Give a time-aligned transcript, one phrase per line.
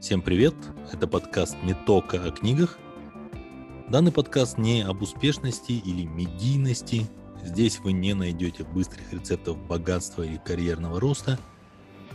[0.00, 0.54] Всем привет!
[0.90, 2.78] Это подкаст «Не только о книгах».
[3.90, 7.06] Данный подкаст не об успешности или медийности.
[7.44, 11.38] Здесь вы не найдете быстрых рецептов богатства или карьерного роста.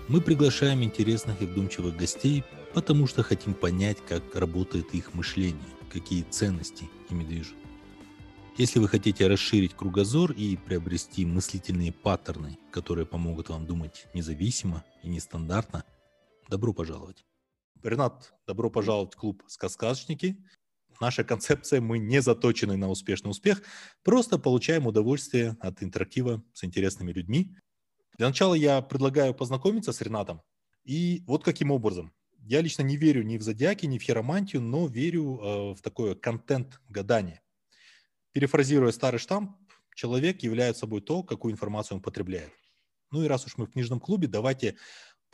[0.08, 2.44] Мы приглашаем интересных и вдумчивых гостей,
[2.74, 5.62] потому что хотим понять, как работает их мышление,
[5.94, 7.56] какие ценности ими движут.
[8.58, 15.08] Если вы хотите расширить кругозор и приобрести мыслительные паттерны, которые помогут вам думать независимо и
[15.08, 15.84] нестандартно,
[16.50, 17.24] добро пожаловать.
[17.84, 20.38] Ренат, добро пожаловать в клуб «Сказкашники».
[21.02, 23.62] Наша концепция, мы не заточены на успешный успех,
[24.04, 27.56] просто получаем удовольствие от интерактива с интересными людьми.
[28.18, 30.42] Для начала я предлагаю познакомиться с Ренатом.
[30.86, 32.14] И вот каким образом.
[32.40, 36.16] Я лично не верю ни в зодиаки, ни в хиромантию, но верю э, в такое
[36.16, 37.42] контент-гадание.
[38.32, 39.58] Перефразируя старый штамп,
[39.96, 42.52] человек является собой то, какую информацию он потребляет.
[43.12, 44.78] Ну и раз уж мы в книжном клубе, давайте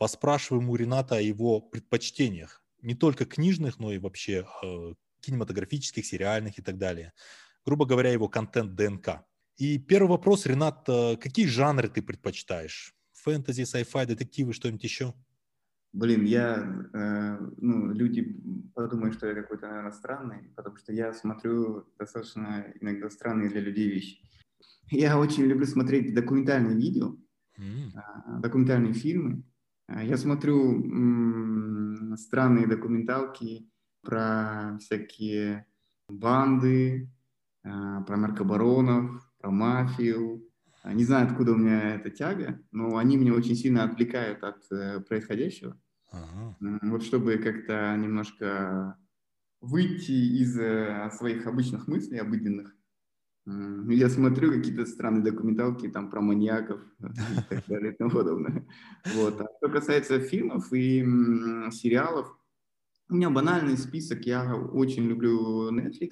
[0.02, 2.60] поспрашиваем у Рената о его предпочтениях.
[2.80, 7.12] Не только книжных, но и вообще э, кинематографических, сериальных и так далее.
[7.64, 9.24] Грубо говоря, его контент ДНК.
[9.58, 12.96] И первый вопрос, Ренат, э, какие жанры ты предпочитаешь?
[13.12, 15.14] Фэнтези, sci-fi, детективы, что-нибудь еще?
[15.92, 18.42] Блин, я, э, ну, люди
[18.74, 23.88] подумают, что я какой-то, наверное, странный, потому что я смотрю достаточно иногда странные для людей
[23.88, 24.18] вещи.
[24.90, 27.16] Я очень люблю смотреть документальные видео,
[27.56, 28.40] mm.
[28.40, 29.44] документальные фильмы.
[29.94, 30.82] А, я смотрю
[32.16, 33.68] странные документалки
[34.02, 35.66] про всякие
[36.08, 37.10] банды,
[37.64, 37.68] э,
[38.06, 40.48] про наркобаронов, про мафию,
[40.82, 44.64] а, не знаю, откуда у меня эта тяга, но они меня очень сильно отвлекают от
[44.72, 45.78] э, происходящего.
[46.10, 46.56] Ага.
[46.82, 48.98] Вот чтобы как-то немножко
[49.60, 52.74] выйти из э, своих обычных мыслей, обыденных.
[53.44, 58.66] Я смотрю какие-то странные документалки там про маньяков и так далее и тому подобное.
[59.14, 59.40] Вот.
[59.40, 61.00] А что касается фильмов и
[61.72, 62.36] сериалов,
[63.08, 64.22] у меня банальный список.
[64.26, 66.10] Я очень люблю Netflix.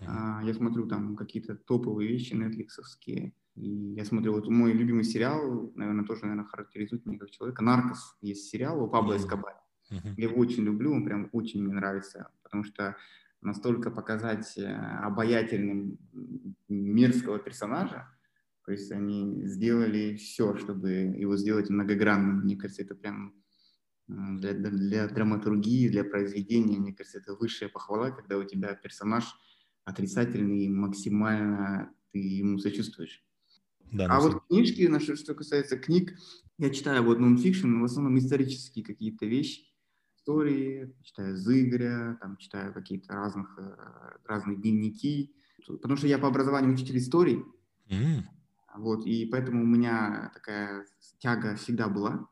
[0.00, 3.34] А, я смотрю там какие-то топовые вещи нетфликсовские.
[3.54, 7.62] И я смотрю, вот мой любимый сериал, наверное, тоже, наверное, характеризует меня как человека.
[7.62, 9.60] «Наркос» есть сериал у Пабло Эскобара.
[9.90, 12.96] Я его очень люблю, он прям очень мне нравится, потому что
[13.44, 15.98] настолько показать э, обаятельным
[16.68, 18.08] мерзкого персонажа,
[18.64, 22.40] то есть они сделали все, чтобы его сделать многогранным.
[22.40, 23.34] Мне кажется, это прям
[24.08, 29.24] для, для драматургии, для произведения, мне кажется, это высшая похвала, когда у тебя персонаж
[29.84, 33.22] отрицательный и максимально ты ему сочувствуешь.
[33.92, 36.14] Да, а вот книжки, что касается книг,
[36.58, 39.73] я читаю вот нонфикшн, в основном исторические какие-то вещи,
[40.24, 43.76] истории, читаю Зыгоря, там читаю какие-то разных, э,
[44.24, 45.34] разные дневники,
[45.66, 47.44] потому что я по образованию учитель истории,
[47.90, 48.22] mm.
[48.78, 50.86] вот, и поэтому у меня такая
[51.18, 52.26] тяга всегда была,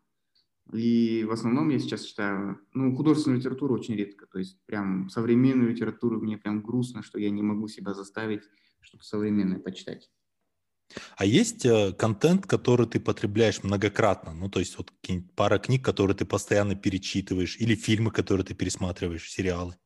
[0.73, 5.71] и в основном я сейчас читаю, ну, художественную литературу очень редко, то есть прям современную
[5.71, 8.45] литературу мне прям грустно, что я не могу себя заставить
[8.81, 10.11] что-то современное почитать.
[11.17, 14.33] А есть э, контент, который ты потребляешь многократно?
[14.33, 14.93] Ну, то есть вот
[15.35, 19.77] пара книг, которые ты постоянно перечитываешь, или фильмы, которые ты пересматриваешь, сериалы?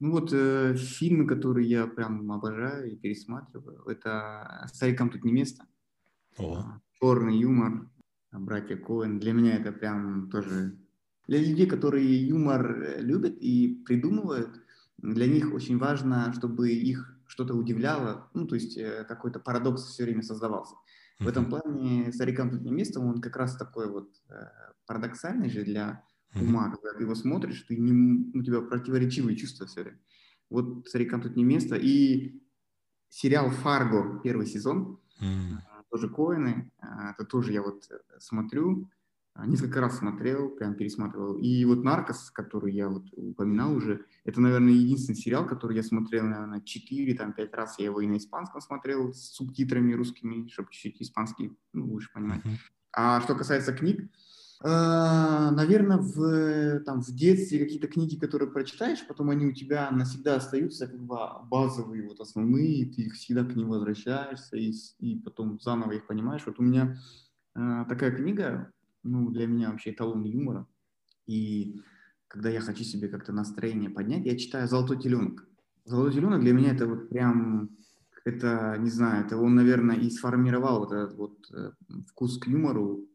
[0.00, 5.66] Ну вот э, фильмы, которые я прям обожаю и пересматриваю, это «Старикам тут не место»,
[6.36, 6.80] О.
[7.00, 7.90] «Черный юмор»,
[8.32, 9.18] «Братья Коэн».
[9.18, 10.78] Для меня это прям тоже...
[11.26, 14.60] Для людей, которые юмор э, любят и придумывают,
[14.98, 20.04] для них очень важно, чтобы их что-то удивляло, ну, то есть э, какой-то парадокс все
[20.04, 20.76] время создавался.
[21.18, 24.34] В этом плане «Старикам тут не место», он как раз такой вот э,
[24.86, 26.04] парадоксальный же для
[26.36, 30.00] ума, когда ты его смотришь, ты не, у тебя противоречивые чувства все время.
[30.48, 31.74] Вот «Старикам тут не место».
[31.74, 32.40] И
[33.08, 35.58] сериал «Фарго» первый сезон, mm.
[35.90, 37.88] тоже Коины, это тоже я вот
[38.20, 38.88] смотрю,
[39.36, 41.36] несколько раз смотрел, прям пересматривал.
[41.38, 46.24] И вот «Наркос», который я вот упоминал уже, это, наверное, единственный сериал, который я смотрел,
[46.24, 47.78] наверное, 4, там, 5 раз.
[47.78, 52.42] Я его и на испанском смотрел с субтитрами русскими, чтобы чуть-чуть испанский ну, лучше понимать.
[52.92, 54.08] А что касается книг,
[54.62, 60.36] э, наверное, в, там, в детстве какие-то книги, которые прочитаешь, потом они у тебя навсегда
[60.36, 61.18] остаются как бы
[61.50, 66.42] базовые, вот основные, ты их всегда к ним возвращаешься, и, и потом заново их понимаешь.
[66.46, 66.96] Вот у меня
[67.56, 68.72] э, такая книга
[69.04, 70.66] ну, для меня вообще эталон юмора.
[71.26, 71.80] И
[72.28, 75.46] когда я хочу себе как-то настроение поднять, я читаю «Золотой теленок».
[75.84, 77.70] «Золотой теленок» для меня это вот прям,
[78.24, 81.70] это, не знаю, это он, наверное, и сформировал вот этот вот э,
[82.08, 83.06] вкус к юмору.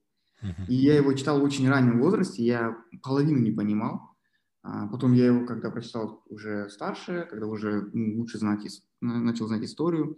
[0.70, 4.16] И я его читал в очень раннем возрасте, я половину не понимал.
[4.62, 8.66] А потом я его, когда прочитал уже старше, когда уже ну, лучше знать,
[9.02, 10.18] начал знать историю,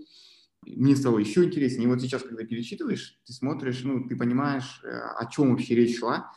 [0.66, 1.86] мне стало еще интереснее.
[1.86, 6.00] И вот сейчас, когда перечитываешь, ты смотришь, ну, ты понимаешь, э, о чем вообще речь
[6.00, 6.32] шла,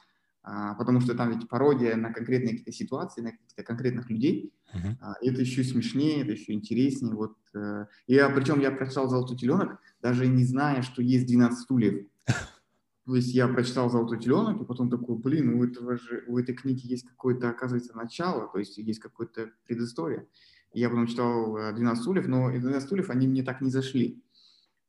[0.47, 4.53] а, потому что там ведь пародия на конкретные какие-то ситуации, на каких-то конкретных людей.
[4.75, 5.15] Uh-huh.
[5.23, 7.15] Это еще смешнее, это еще интереснее.
[7.15, 12.07] Вот, э, я, причем я прочитал «Золотой теленок», даже не зная, что есть 12 стульев.
[13.07, 16.55] То есть я прочитал «Золотой теленок», и потом такой, блин, у, этого же, у этой
[16.55, 20.27] книги есть какое-то, оказывается, начало, то есть есть какая-то предыстория.
[20.75, 24.23] Я потом читал «12 э, стульев», но из «12 стульев» они мне так не зашли.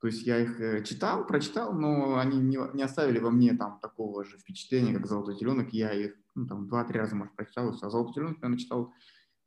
[0.02, 3.80] То есть я их э, читал, прочитал, но они не, не оставили во мне там
[3.82, 5.74] такого же впечатления, как «Золотой теленок».
[5.74, 8.94] Я их ну, там два-три раза, может, прочитал, а «Золотой теленок» я начитал,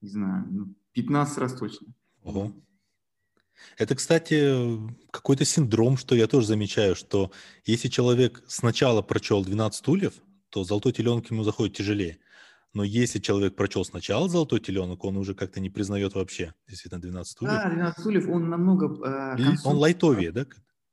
[0.00, 1.86] не знаю, 15 ну, раз точно.
[2.22, 2.52] Ого.
[3.76, 4.78] Это, кстати,
[5.10, 7.32] какой-то синдром, что я тоже замечаю, что
[7.64, 10.14] если человек сначала прочел «12 стульев»,
[10.50, 12.18] то «Золотой теленок» ему заходит тяжелее.
[12.74, 17.32] Но если человек прочел сначала «Золотой теленок», он уже как-то не признает вообще, действительно, 12
[17.32, 17.52] стульев.
[17.52, 18.86] Да, 12 стульев, он намного...
[19.06, 19.72] Э, конструк...
[19.72, 20.46] Он лайтовее, да?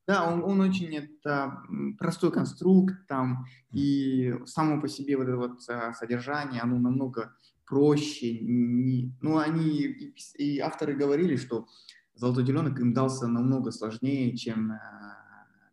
[0.08, 1.64] Да, он, он очень это,
[1.98, 7.36] простой конструкт там, и само по себе вот это вот э, содержание, оно намного
[7.66, 8.40] проще.
[8.40, 11.68] Не, ну, они, и, и авторы говорили, что
[12.14, 14.74] «Золотой теленок» им дался намного сложнее, чем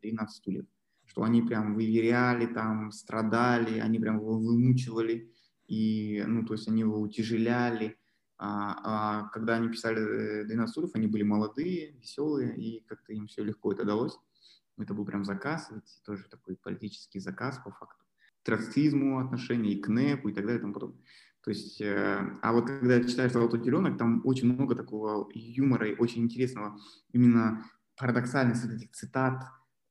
[0.02, 0.64] «12 э, стульев».
[1.04, 5.30] Что они прям выверяли, там, страдали, они прям его вымучивали
[5.72, 7.96] и, ну, то есть они его утяжеляли.
[8.36, 13.42] А, а когда они писали «12 стульев», они были молодые, веселые, и как-то им все
[13.42, 14.18] легко это далось.
[14.76, 18.04] Это был прям заказ, ведь тоже такой политический заказ по факту.
[18.42, 21.02] К троцкизму отношения, и к НЭПу, и так далее, и тому подобное.
[21.40, 25.96] То есть, э, а вот когда читаешь «Золотой теленок», там очень много такого юмора и
[25.96, 26.78] очень интересного,
[27.12, 27.64] именно
[27.96, 29.42] парадоксальность вот этих цитат,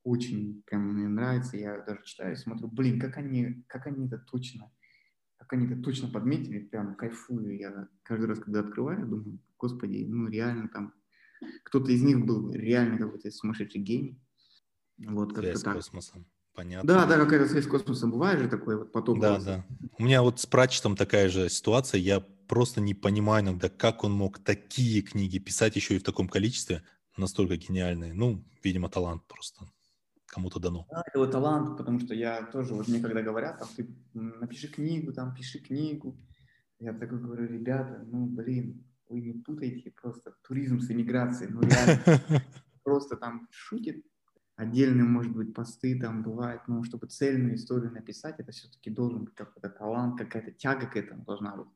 [0.04, 1.58] очень прям мне нравится.
[1.58, 4.70] Я даже читаю, смотрю, блин, как они, как они это точно
[5.52, 7.58] как они это точно подметили, прям кайфую.
[7.58, 10.94] Я каждый раз, когда открываю, думаю, господи, ну реально там
[11.66, 14.18] кто-то из них был реально какой-то сумасшедший гений.
[14.98, 15.58] Вот как-то так.
[15.60, 16.26] с космосом.
[16.54, 16.88] Понятно.
[16.88, 19.20] Да, да, какая-то связь с космосом бывает же такой вот поток.
[19.20, 19.66] Да, да.
[19.98, 22.00] У меня вот с Пратчетом такая же ситуация.
[22.00, 26.30] Я просто не понимаю иногда, как он мог такие книги писать еще и в таком
[26.30, 26.84] количестве,
[27.18, 28.14] настолько гениальные.
[28.14, 29.66] Ну, видимо, талант просто
[30.32, 30.88] кому-то дано.
[30.90, 34.70] Да, это вот талант, потому что я тоже, вот мне когда говорят, там, ты напиши
[34.70, 36.18] книгу, там, пиши книгу,
[36.80, 42.02] я такой говорю, ребята, ну, блин, вы не путайте просто туризм с эмиграцией, ну, реально,
[42.84, 44.06] просто там шутит,
[44.56, 49.36] отдельные, может быть, посты там бывают, но чтобы цельную историю написать, это все-таки должен быть
[49.36, 51.68] какой-то талант, какая-то тяга к этому должна быть.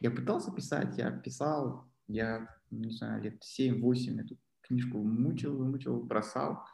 [0.00, 6.64] Я пытался писать, я писал, я, не знаю, лет 7-8 эту книжку мучил, мучил, бросал,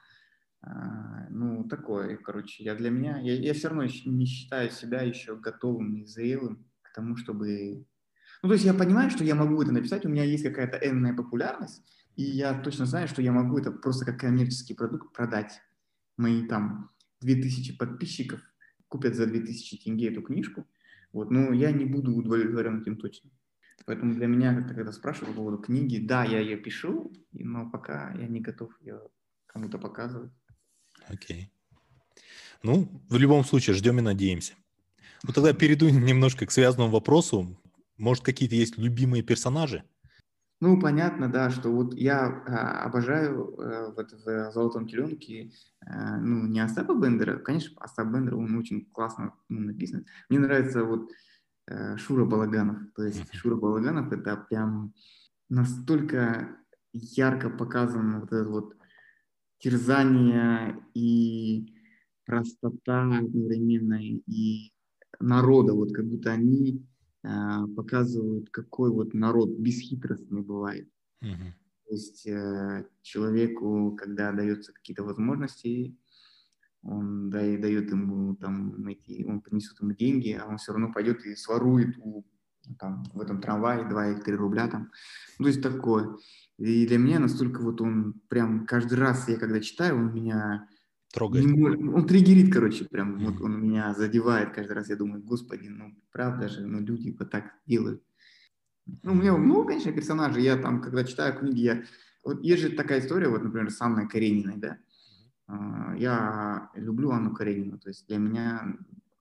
[1.30, 5.96] ну, такое, короче, я для меня, я, я все равно не считаю себя еще готовым
[5.96, 7.86] и зрелым к тому, чтобы...
[8.42, 11.14] Ну, то есть я понимаю, что я могу это написать, у меня есть какая-то энная
[11.14, 11.82] популярность,
[12.16, 15.60] и я точно знаю, что я могу это просто как коммерческий продукт продать.
[16.16, 18.40] Мои там 2000 подписчиков
[18.88, 20.66] купят за 2000 тенге эту книжку,
[21.12, 23.30] вот, но я не буду удовлетворен этим точно.
[23.84, 28.26] Поэтому для меня, когда спрашивают по поводу книги, да, я ее пишу, но пока я
[28.26, 29.00] не готов ее
[29.46, 30.32] кому-то показывать.
[31.08, 31.50] Окей.
[32.62, 34.54] Ну, в любом случае, ждем и надеемся.
[35.22, 37.56] Ну, тогда перейду немножко к связанному вопросу.
[37.98, 39.84] Может, какие-то есть любимые персонажи?
[40.60, 45.52] Ну, понятно, да, что вот я а, обожаю а, вот в «Золотом теленке»,
[45.84, 50.06] а, ну, не Остапа Бендера, конечно, Остап Бендер, он очень классно ну, написан.
[50.30, 51.10] Мне нравится вот
[51.68, 53.36] а, Шура Балаганов, то есть uh-huh.
[53.36, 54.94] Шура Балаганов это прям
[55.50, 56.56] настолько
[56.94, 58.75] ярко показан вот этот вот
[59.58, 61.72] терзание и
[62.24, 64.72] простота одновременно и
[65.20, 66.84] народа, вот как будто они
[67.22, 67.28] э,
[67.76, 70.88] показывают, какой вот народ бесхитростный бывает.
[71.22, 71.52] Uh-huh.
[71.86, 75.96] То есть э, человеку, когда даются какие-то возможности,
[76.82, 80.92] он да, и дает ему там эти, он принесет ему деньги, а он все равно
[80.92, 82.24] пойдет и сворует у
[82.78, 84.90] там, в этом трамвае 2 или 3 рубля там.
[85.38, 86.16] Ну, то есть такое.
[86.58, 90.68] И для меня настолько вот он прям каждый раз, я когда читаю, он меня...
[91.12, 91.46] Трогает.
[91.46, 93.30] Может, он триггерит, короче, прям mm-hmm.
[93.30, 94.88] вот он меня задевает каждый раз.
[94.88, 98.02] Я думаю, господи, ну правда же, ну люди вот так делают.
[99.02, 100.42] Ну, у меня много, конечно, персонажей.
[100.42, 101.84] Я там, когда читаю книги, я...
[102.24, 104.78] Вот есть же такая история, вот, например, с Анной Карениной, да.
[105.46, 108.76] А, я люблю Анну Каренину, то есть для меня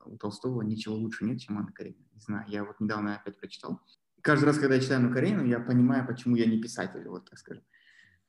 [0.06, 2.06] у Толстого ничего лучше нет, чем Анна Каренина.
[2.14, 3.82] Не знаю, я вот недавно опять прочитал
[4.26, 7.38] каждый раз, когда я читаю Анну Каренину, я понимаю, почему я не писатель, вот так
[7.38, 7.64] скажем.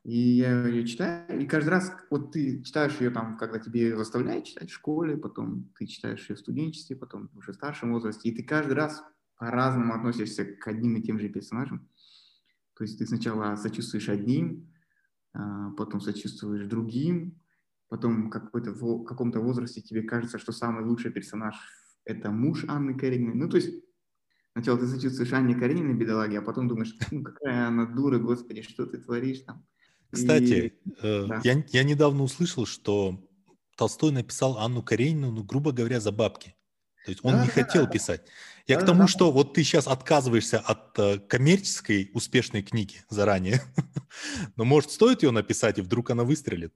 [0.05, 4.45] И я ее читаю, и каждый раз, вот ты читаешь ее там, когда тебе заставляют
[4.45, 8.37] читать в школе, потом ты читаешь ее в студенчестве, потом уже в старшем возрасте, и
[8.37, 9.03] ты каждый раз
[9.39, 11.89] по-разному относишься к одним и тем же персонажам.
[12.75, 14.71] То есть ты сначала сочувствуешь одним,
[15.33, 17.41] а, потом сочувствуешь другим,
[17.89, 21.57] потом в каком-то возрасте тебе кажется, что самый лучший персонаж
[22.05, 23.35] это муж Анны Карениной.
[23.35, 23.86] Ну, то есть
[24.57, 28.87] сначала ты сочувствуешь Анне Карениной, бедолаге, а потом думаешь, ну, какая она дура, господи, что
[28.87, 29.67] ты творишь там.
[30.11, 30.91] Кстати, и...
[31.03, 31.41] э, да.
[31.45, 33.23] я, я недавно услышал, что
[33.77, 36.57] Толстой написал Анну Каренину, ну, грубо говоря, за бабки.
[37.05, 37.91] То есть он да, не да, хотел да.
[37.91, 38.27] писать.
[38.67, 39.07] Я да, к тому, да.
[39.09, 43.61] что вот ты сейчас отказываешься от э, коммерческой успешной книги заранее.
[44.57, 46.73] Но может стоит ее написать, и вдруг она выстрелит?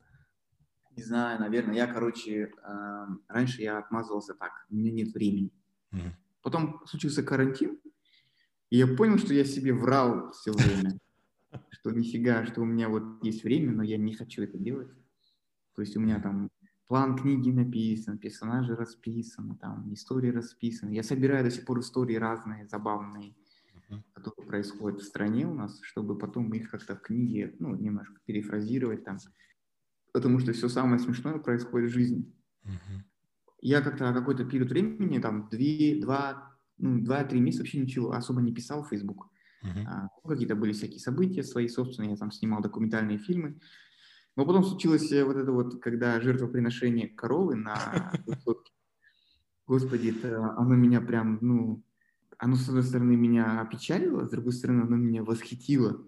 [0.96, 1.76] Не знаю, наверное.
[1.76, 5.50] Я, короче, э, раньше я отмазывался так, у меня нет времени.
[5.92, 6.12] Угу.
[6.42, 7.78] Потом случился карантин,
[8.70, 10.98] и я понял, что я себе врал все время.
[11.70, 14.88] Что нифига, что у меня вот есть время, но я не хочу это делать.
[15.74, 16.48] То есть у меня там
[16.86, 20.90] план книги написан, персонажи расписаны, там истории расписаны.
[20.90, 23.34] Я собираю до сих пор истории разные, забавные,
[23.74, 24.02] uh-huh.
[24.12, 29.04] которые происходят в стране у нас, чтобы потом их как-то в книге, ну, немножко перефразировать
[29.04, 29.18] там.
[30.12, 32.32] Потому что все самое смешное происходит в жизни.
[32.64, 33.02] Uh-huh.
[33.60, 38.52] Я как-то какой-то период времени, там, две, два, ну, два-три месяца вообще ничего особо не
[38.52, 39.28] писал в Facebook.
[39.62, 39.84] Uh-huh.
[39.86, 43.60] А, ну, какие-то были всякие события свои собственные, я там снимал документальные фильмы.
[44.36, 48.12] Но потом случилось э, вот это вот, когда жертвоприношение коровы на.
[49.66, 51.84] Господи, это оно меня прям, ну,
[52.38, 56.02] оно, с одной стороны, меня опечалило, с другой стороны, оно меня восхитило,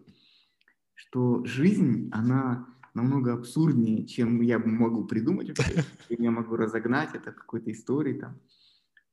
[0.95, 7.71] что жизнь, она намного абсурднее, чем я могу придумать вообще, я могу разогнать это какой-то
[7.73, 8.41] историей там.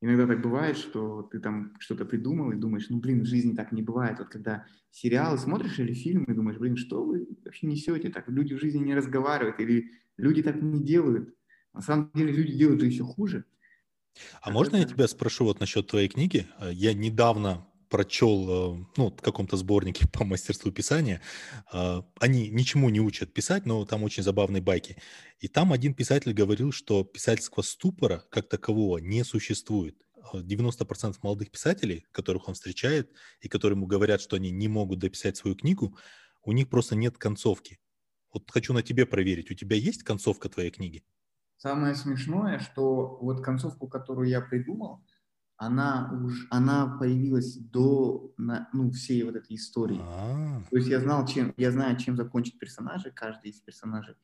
[0.02, 3.74] Иногда так бывает, что ты там что-то придумал и думаешь, ну, блин, в жизни так
[3.74, 4.20] не бывает.
[4.20, 8.30] Вот когда сериалы смотришь или фильмы, и думаешь, блин, что вы вообще несете так?
[8.30, 11.36] Люди в жизни не разговаривают, или люди так не делают.
[11.74, 13.44] На самом деле люди делают еще хуже.
[14.42, 16.48] А можно я тебя спрошу вот насчет твоей книги?
[16.72, 21.22] Я недавно прочел э, ну, в каком-то сборнике по мастерству писания.
[21.74, 24.98] Э, они ничему не учат писать, но там очень забавные байки.
[25.40, 29.98] И там один писатель говорил, что писательского ступора как такового не существует.
[30.34, 35.38] 90% э, молодых писателей, которых он встречает, и которым говорят, что они не могут дописать
[35.38, 35.98] свою книгу,
[36.44, 37.80] у них просто нет концовки.
[38.32, 41.04] Вот хочу на тебе проверить, у тебя есть концовка твоей книги?
[41.58, 45.04] Самое смешное, что вот концовку, которую я придумал,
[45.60, 50.00] она уж она появилась до ну, всей вот этой истории.
[50.02, 50.64] А-а-а.
[50.70, 54.16] То есть я знал, чем я знаю, чем закончить персонажи, каждый из персонажей,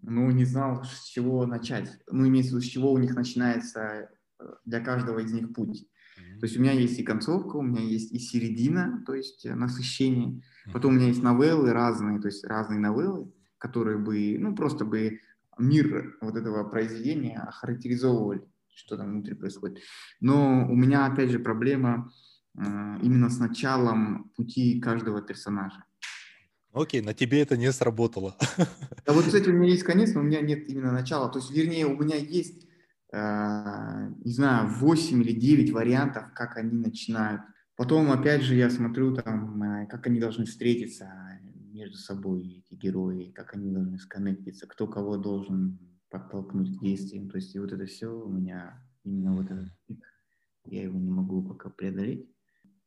[0.00, 1.90] но не знал, с чего начать.
[2.08, 5.82] Ну, имеется в виду, с чего у них начинается э, для каждого из них путь.
[5.82, 6.38] Mm-hmm.
[6.38, 9.56] То есть у меня есть и концовка, у меня есть и середина, то есть э,
[9.56, 10.40] насыщение.
[10.72, 15.18] Потом у меня есть новеллы разные, то есть разные новеллы, которые бы, ну, просто бы
[15.58, 19.78] мир вот этого произведения охарактеризовывали что там внутри происходит.
[20.20, 22.12] Но у меня, опять же, проблема
[22.56, 22.62] э,
[23.02, 25.84] именно с началом пути каждого персонажа.
[26.72, 28.36] Окей, на тебе это не сработало.
[29.06, 31.28] Да вот, кстати, у меня есть конец, но у меня нет именно начала.
[31.28, 32.66] То есть, вернее, у меня есть,
[33.12, 37.42] э, не знаю, 8 или 9 вариантов, как они начинают.
[37.76, 41.08] Потом, опять же, я смотрю там, э, как они должны встретиться
[41.72, 45.78] между собой, эти герои, как они должны сконнектиться, кто кого должен
[46.10, 47.28] подтолкнуть к действиям.
[47.30, 50.04] То есть и вот это все у меня именно вот этот пик,
[50.64, 52.28] я его не могу пока преодолеть.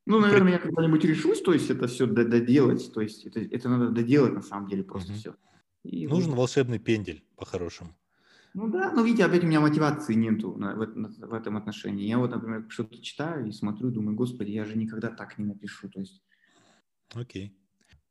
[0.06, 3.90] Ну, наверное, я когда-нибудь решусь, то есть это все доделать, то есть это, это надо
[3.92, 5.20] доделать на самом деле просто угу.
[5.20, 5.36] все.
[5.84, 6.40] И Нужен вот.
[6.40, 7.96] волшебный пендель, по-хорошему.
[8.56, 12.08] Ну да, но видите, опять у меня мотивации нету на, в, на, в этом отношении.
[12.08, 15.88] Я вот, например, что-то читаю и смотрю, думаю, господи, я же никогда так не напишу.
[15.90, 16.24] То есть...
[17.14, 17.56] Окей.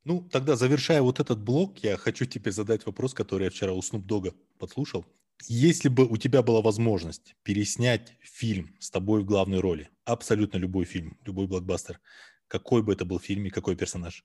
[0.05, 3.81] Ну, тогда завершая вот этот блок, я хочу тебе задать вопрос, который я вчера у
[3.81, 5.07] Snoop Dogg подслушал.
[5.47, 10.85] Если бы у тебя была возможность переснять фильм с тобой в главной роли, абсолютно любой
[10.85, 12.01] фильм, любой блокбастер,
[12.49, 14.25] какой бы это был фильм и какой персонаж?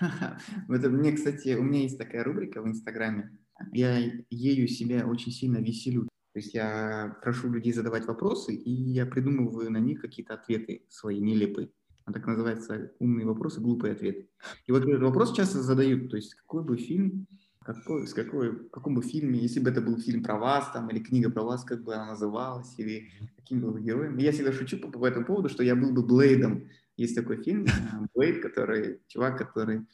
[0.68, 3.36] Это мне, кстати, у меня есть такая рубрика в Инстаграме.
[3.72, 3.98] Я
[4.30, 6.08] ею себя очень сильно веселю.
[6.32, 11.20] То есть я прошу людей задавать вопросы, и я придумываю на них какие-то ответы свои
[11.20, 11.70] нелепые.
[12.06, 14.28] Он так называется «Умные вопросы, глупые ответы».
[14.66, 17.26] И вот этот вопрос часто задают, то есть какой бы фильм,
[17.62, 20.90] какой, с какой, в каком бы фильме, если бы это был фильм про вас там,
[20.90, 24.16] или книга про вас, как бы она называлась, или каким был бы героем.
[24.18, 26.68] Я всегда шучу по, по этому поводу, что я был бы Блейдом.
[26.96, 29.86] Есть такой фильм э, Блейд, который, чувак, который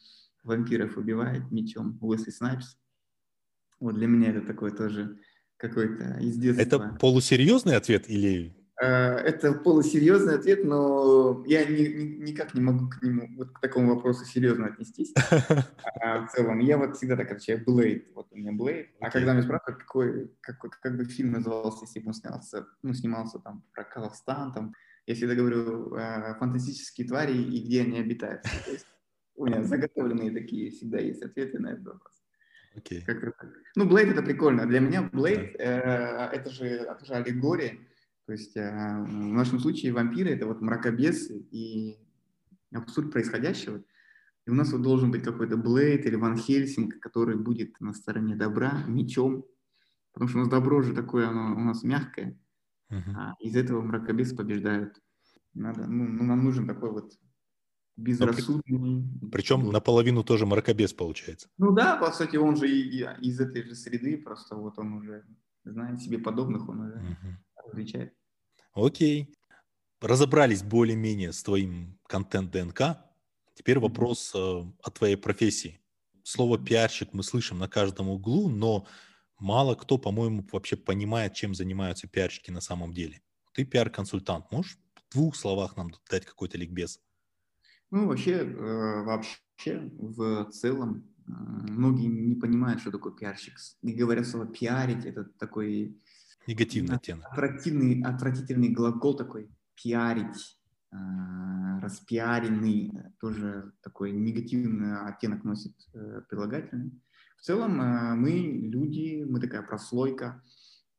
[0.42, 2.76] вампиров убивает мечом, Уэсли Снайпс.
[3.80, 5.18] Вот для меня это такой тоже
[5.56, 6.62] какой-то из детства.
[6.62, 13.02] Это полусерьезный ответ или это полусерьезный ответ, но я ни, ни, никак не могу к
[13.02, 15.12] нему, вот к такому вопросу серьезно отнестись.
[16.00, 18.90] А в целом, я вот всегда так отвечаю, Блейд, вот у меня Блейд.
[19.00, 22.94] А когда меня спрашивают, какой, какой, как бы фильм назывался, если бы он снялся, ну,
[22.94, 24.74] снимался там про Казахстан, там,
[25.06, 28.42] я всегда говорю, э, фантастические твари и где они обитают.
[28.42, 28.86] То есть
[29.34, 32.14] у меня заготовленные такие всегда есть ответы на этот вопрос.
[32.76, 33.02] Okay.
[33.74, 34.66] Ну, Блейд это прикольно.
[34.66, 37.78] Для меня Блейд э, это же, это же аллегория
[38.28, 41.96] То есть э, в нашем случае вампиры— это вот мракобесы и
[42.70, 43.82] абсурд происходящего.
[44.46, 48.36] И у нас вот должен быть какой-то Блейд или Ван Хельсинг, который будет на стороне
[48.36, 49.46] добра, мечом.
[50.12, 52.38] Потому что у нас добро же такое, оно у нас мягкое.
[52.92, 53.14] Uh-huh.
[53.16, 55.00] А из этого мракобес побеждают.
[55.54, 57.14] Надо, ну, ну, нам нужен такой вот
[57.96, 59.08] безрассудный.
[59.22, 59.30] При...
[59.30, 61.48] Причем наполовину тоже мракобес получается.
[61.56, 64.92] Ну да, по сути, он же и, и из этой же среды, просто вот он
[64.92, 65.24] уже
[65.64, 67.66] знает себе подобных, он уже uh-huh.
[67.70, 68.17] различает.
[68.78, 69.34] Окей.
[70.00, 72.98] Разобрались более-менее с твоим контент ДНК.
[73.54, 75.80] Теперь вопрос э, о твоей профессии.
[76.22, 78.86] Слово пиарщик мы слышим на каждом углу, но
[79.40, 83.20] мало кто, по-моему, вообще понимает, чем занимаются пиарщики на самом деле.
[83.52, 84.52] Ты пиар-консультант.
[84.52, 87.00] Можешь в двух словах нам дать какой-то ликбез?
[87.90, 93.54] Ну, вообще, э, вообще, в целом, э, многие не понимают, что такое пиарщик.
[93.82, 96.00] И говорят слово пиарить, это такой
[96.48, 97.26] Негативный оттенок.
[97.30, 100.58] Отвратительный, отвратительный глагол такой пиарить,
[100.90, 100.96] э,
[101.82, 102.90] распиаренный,
[103.20, 106.98] тоже такой негативный оттенок носит э, прилагательный.
[107.36, 110.42] В целом э, мы люди, мы такая прослойка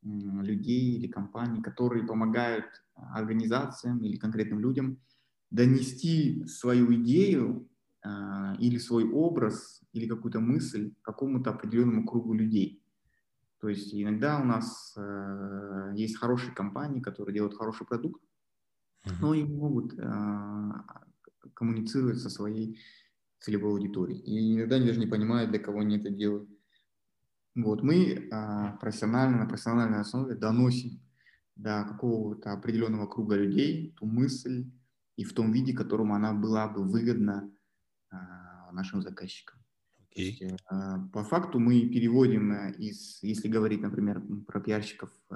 [0.02, 5.00] людей или компаний, которые помогают организациям или конкретным людям
[5.50, 7.68] донести свою идею
[8.58, 12.80] или свой образ или какую-то мысль какому-то определенному кругу людей.
[13.60, 18.22] То есть иногда у нас э, есть хорошие компании, которые делают хороший продукт,
[19.20, 20.70] но и могут э,
[21.54, 22.80] коммуницировать со своей
[23.38, 24.20] целевой аудиторией.
[24.20, 26.48] И иногда они даже не понимают, для кого они это делают.
[27.54, 31.00] Вот мы э, профессионально, на профессиональной основе доносим
[31.56, 34.70] до какого-то определенного круга людей ту мысль
[35.16, 37.52] и в том виде, которому она была бы выгодна
[38.10, 38.16] э,
[38.72, 39.59] нашим заказчикам.
[40.16, 40.22] Okay.
[40.22, 40.56] Есть, э,
[41.12, 45.34] по факту мы переводим э, из, если говорить, например, про пиарщиков э,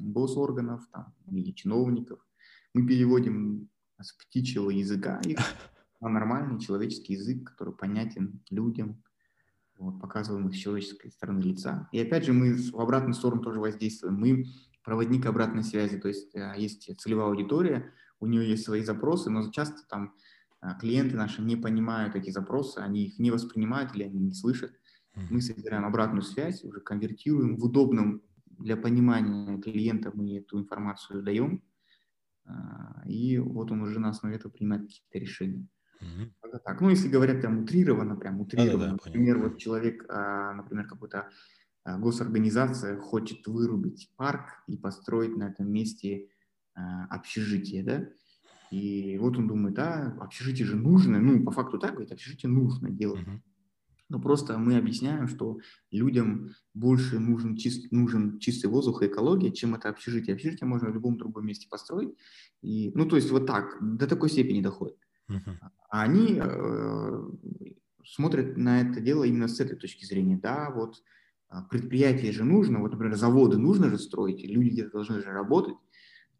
[0.00, 2.18] госорганов там, или чиновников,
[2.74, 3.68] мы переводим
[4.00, 5.38] с птичьего языка их
[6.00, 9.02] на нормальный человеческий язык, который понятен людям,
[9.78, 11.88] вот, показываем их с человеческой стороны лица.
[11.92, 14.16] И опять же мы в обратную сторону тоже воздействуем.
[14.16, 14.46] Мы
[14.82, 19.86] проводник обратной связи, то есть есть целевая аудитория, у нее есть свои запросы, но часто
[19.88, 20.12] там а,
[20.80, 24.72] клиенты наши не понимают эти запросы, они их не воспринимают или они не слышат.
[25.30, 28.22] Мы собираем обратную связь, уже конвертируем в удобном
[28.60, 31.62] для понимания клиента мы эту информацию даем,
[32.44, 35.66] а, и вот он уже на основе этого принимает какие-то решения.
[36.00, 36.60] Mm-hmm.
[36.64, 40.86] Так, ну если говорят прям утрированно, прям утрированно, да, да, например, вот человек, а, например,
[40.86, 41.28] какой-то
[41.84, 46.28] госорганизация хочет вырубить парк и построить на этом месте
[46.74, 48.08] общежитие, да,
[48.70, 52.90] и вот он думает, да, общежитие же нужно, ну, по факту так, говорит, общежитие нужно
[52.90, 53.26] делать.
[53.26, 53.40] Uh-huh.
[54.08, 55.58] Но просто мы объясняем, что
[55.90, 60.34] людям больше нужен, чист, нужен чистый воздух и экология, чем это общежитие.
[60.34, 62.16] Общежитие можно в любом другом месте построить.
[62.60, 64.98] И, ну, то есть вот так, до такой степени доходит.
[65.28, 65.56] Uh-huh.
[65.90, 67.30] А они э,
[68.04, 70.38] смотрят на это дело именно с этой точки зрения.
[70.38, 71.02] Да, вот
[71.48, 75.74] а, предприятие же нужно, вот, например, заводы нужно же строить, люди где-то должны же работать.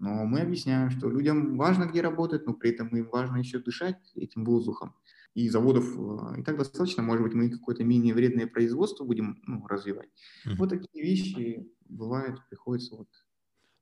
[0.01, 3.99] Но мы объясняем, что людям важно, где работать, но при этом им важно еще дышать
[4.17, 4.95] этим воздухом.
[5.35, 9.65] И заводов э, и так достаточно, может быть, мы какое-то менее вредное производство будем ну,
[9.67, 10.09] развивать.
[10.47, 10.55] Mm-hmm.
[10.57, 13.09] Вот такие вещи бывают, приходится вот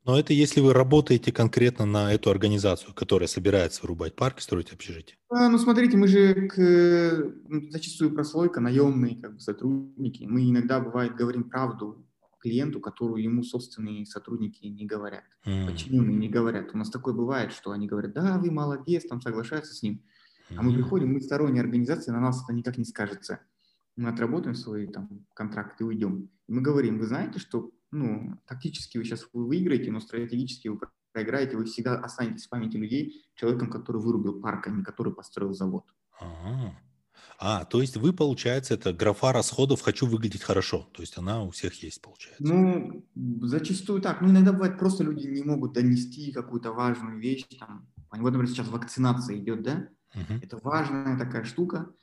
[0.05, 4.73] но это если вы работаете конкретно на эту организацию, которая собирается вырубать парк и строить
[4.73, 5.19] общежитие.
[5.29, 7.35] А, ну, смотрите, мы же к,
[7.71, 10.25] зачастую прослойка, наемные как бы, сотрудники.
[10.25, 12.08] Мы иногда, бывает, говорим правду
[12.39, 15.67] клиенту, которую ему собственные сотрудники не говорят, mm.
[15.67, 16.71] подчиненные не говорят.
[16.75, 20.03] У нас такое бывает, что они говорят, да, вы молодец, там соглашаются с ним.
[20.57, 23.41] А мы приходим, мы сторонняя организация, на нас это никак не скажется.
[23.97, 26.31] Мы отработаем свои там контракты и уйдем.
[26.47, 30.79] И мы говорим, вы знаете, что ну, тактически вы сейчас вы выиграете, но стратегически вы
[31.13, 35.53] проиграете, вы всегда останетесь в памяти людей человеком, который вырубил парк, а не который построил
[35.53, 35.85] завод.
[36.21, 36.79] Ага.
[37.41, 40.89] А, то есть вы, получается, это графа расходов «хочу выглядеть хорошо».
[40.93, 42.43] То есть она у всех есть, получается.
[42.43, 43.05] Ну,
[43.43, 44.21] зачастую так.
[44.21, 47.47] Ну, иногда бывает, просто люди не могут донести какую-то важную вещь.
[47.61, 49.89] Там, вот, например, сейчас вакцинация идет, да?
[50.17, 50.43] Uh-huh.
[50.43, 51.95] Это важная такая штука.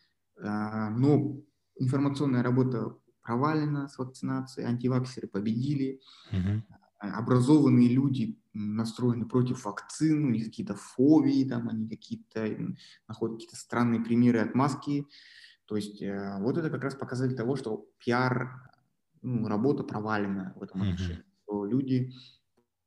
[0.42, 1.38] А, но
[1.78, 6.00] информационная работа провалена с вакцинацией, антиваксеры победили.
[6.32, 6.62] Uh-huh.
[7.00, 12.74] Образованные люди настроены против вакцин, у них какие-то фобии, там они какие-то
[13.08, 15.06] находят какие-то странные примеры отмазки.
[15.66, 18.72] То есть э, вот это как раз показатель того, что пиар,
[19.22, 21.18] ну, работа провалена в этом отношении.
[21.18, 21.44] Mm-hmm.
[21.44, 22.14] Что люди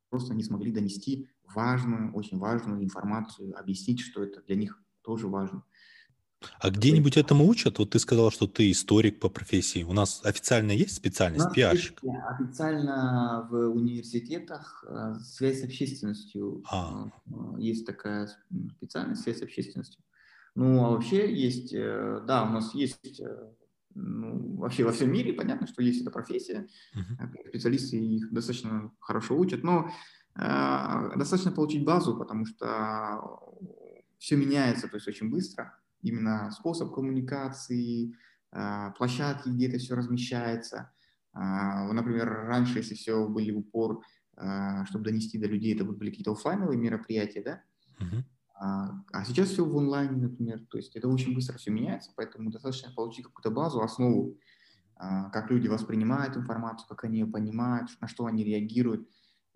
[0.08, 5.64] просто не смогли донести важную, очень важную информацию, объяснить, что это для них тоже важно.
[6.60, 7.78] А где-нибудь этому учат?
[7.78, 9.82] Вот ты сказал, что ты историк по профессии.
[9.82, 12.00] У нас официально есть специальность пиарщик?
[12.28, 16.62] Официально в университетах э, связь с общественностью.
[16.70, 17.06] А.
[17.26, 18.28] Э, есть такая
[18.76, 20.02] специальность связь с общественностью.
[20.54, 23.20] Ну, а вообще есть, э, да, у нас есть,
[23.94, 26.68] ну, вообще во всем мире понятно, что есть эта профессия.
[26.96, 27.48] Uh-huh.
[27.48, 29.90] Специалисты их достаточно хорошо учат, но
[30.36, 33.20] э, достаточно получить базу, потому что
[34.18, 38.14] все меняется, то есть очень быстро именно способ коммуникации,
[38.50, 40.90] а, площадки, где это все размещается.
[41.32, 44.02] А, например, раньше, если все были в упор,
[44.36, 47.62] а, чтобы донести до людей, это были какие-то офлайновые мероприятия, да?
[48.00, 48.22] Uh-huh.
[48.60, 50.66] А сейчас все в онлайне, например.
[50.68, 54.36] То есть это очень быстро все меняется, поэтому достаточно получить какую-то базу, основу,
[54.96, 59.08] как люди воспринимают информацию, как они ее понимают, на что они реагируют.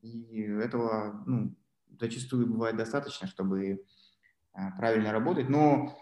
[0.02, 1.56] И этого ну,
[1.98, 3.84] зачастую бывает достаточно, чтобы
[4.52, 5.48] правильно работать.
[5.48, 5.92] Но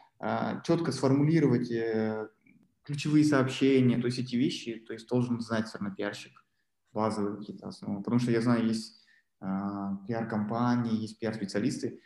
[0.64, 2.28] четко сформулировать э,
[2.84, 6.44] ключевые сообщения, то есть эти вещи, то есть должен знать все равно пиарщик,
[6.92, 8.02] базовые какие-то основы.
[8.02, 9.00] Потому что я знаю, есть
[9.40, 12.00] а, пиар-компании, есть пиар-специалисты,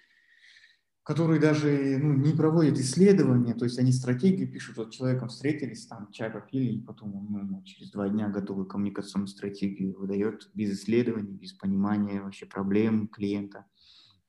[1.03, 6.11] которые даже ну, не проводят исследования, то есть они стратегию пишут, вот человеком встретились, там
[6.12, 11.53] чай попили, и потом ну, через два дня готовы коммуникационную стратегию выдает без исследований, без
[11.53, 13.66] понимания вообще проблем клиента,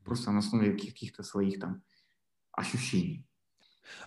[0.04, 1.84] просто на основе каких-то своих там
[2.52, 3.26] ощущений.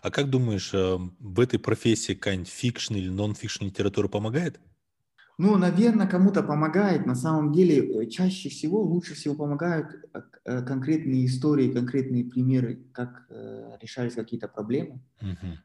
[0.02, 4.60] А как думаешь, эм, в этой профессии какая-нибудь фикшн или нон-фикшн литература помогает?
[5.38, 7.06] Ну, наверное, кому-то помогает.
[7.06, 12.84] На самом деле, э, чаще всего, лучше всего помогают э, э, конкретные истории, конкретные примеры,
[12.92, 13.28] как
[13.80, 15.00] решались какие-то проблемы.
[15.22, 15.58] Uh-huh.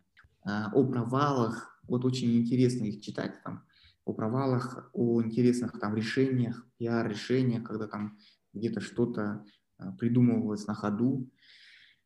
[0.45, 1.79] О провалах.
[1.87, 3.65] Вот очень интересно их читать там.
[4.05, 8.17] О провалах, о интересных там решениях, пиар-решениях, когда там
[8.53, 9.45] где-то что-то
[9.97, 11.31] придумывалось на ходу.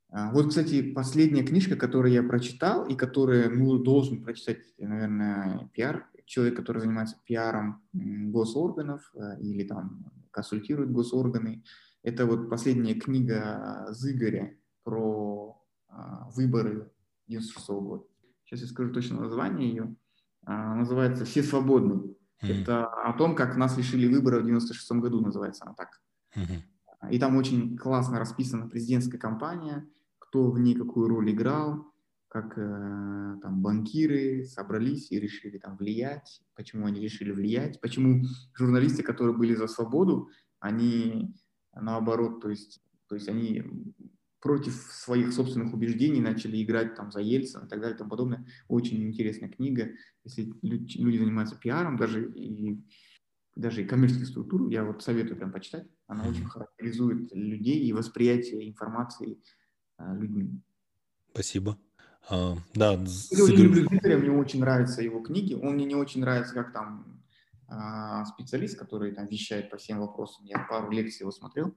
[0.09, 6.09] А, вот, кстати, последняя книжка, которую я прочитал и которую ну, должен прочитать, наверное, пиар,
[6.25, 11.63] человек, который занимается пиаром госорганов э, или там консультирует госорганы.
[12.03, 16.91] Это вот последняя книга Зыгоря про а, выборы
[17.27, 18.03] 96 года.
[18.45, 19.95] Сейчас я скажу точно название ее.
[20.45, 22.15] А, называется «Все свободны».
[22.41, 22.61] Mm-hmm.
[22.61, 26.01] Это о том, как нас лишили выборов в 96 году, называется она так.
[26.35, 26.61] Mm-hmm.
[27.11, 31.85] И там очень классно расписана президентская кампания, кто в ней какую роль играл,
[32.27, 39.03] как э, там банкиры собрались и решили там влиять, почему они решили влиять, почему журналисты,
[39.03, 40.29] которые были за свободу,
[40.59, 41.33] они
[41.73, 43.63] наоборот, то есть, то есть они
[44.41, 48.45] против своих собственных убеждений начали играть там за Ельцина и так далее и тому подобное.
[48.67, 49.91] Очень интересная книга.
[50.23, 52.83] Если люди занимаются пиаром, даже и
[53.57, 55.87] даже и коммерческую структуру, я вот советую прям почитать.
[56.07, 59.41] Она очень характеризует людей и восприятие информации
[59.97, 60.61] а, людьми.
[61.31, 61.77] Спасибо.
[62.29, 65.53] А, да, я очень люблю Виктория, мне очень нравятся его книги.
[65.53, 67.23] Он мне не очень нравится, как там
[67.67, 70.45] а, специалист, который там вещает по всем вопросам.
[70.45, 71.75] Я пару лекций его смотрел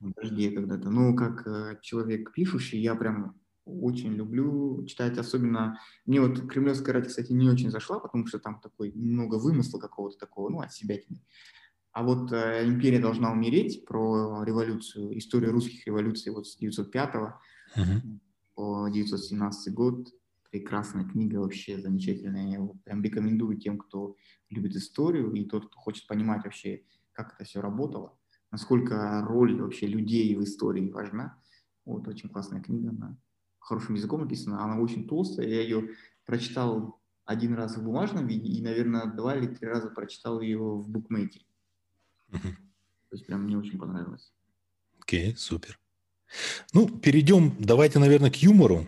[0.00, 0.12] в
[0.54, 0.90] когда-то.
[0.90, 5.80] Но как э, человек пишущий, я прям очень люблю читать, особенно...
[6.06, 10.16] Мне вот «Кремлевская рать», кстати, не очень зашла, потому что там такой много вымысла какого-то
[10.16, 10.96] такого, ну, от себя.
[11.92, 18.18] А вот э, «Империя должна умереть» про революцию, историю русских революций вот с 905 uh-huh.
[18.54, 20.08] по 917 год.
[20.50, 22.46] Прекрасная книга, вообще замечательная.
[22.46, 24.14] Я его прям рекомендую тем, кто
[24.48, 28.16] любит историю и тот, кто хочет понимать вообще, как это все работало,
[28.52, 31.36] насколько роль вообще людей в истории важна.
[31.84, 33.18] Вот очень классная книга, она
[33.66, 35.48] хорошим языком написана, она очень толстая.
[35.48, 35.90] Я ее
[36.24, 40.88] прочитал один раз в бумажном виде и, наверное, два или три раза прочитал ее в
[40.88, 41.40] букмейте.
[42.30, 42.38] То
[43.12, 44.32] есть прям мне очень понравилось.
[45.00, 45.78] Окей, okay, супер.
[46.72, 48.86] Ну, перейдем, давайте, наверное, к юмору.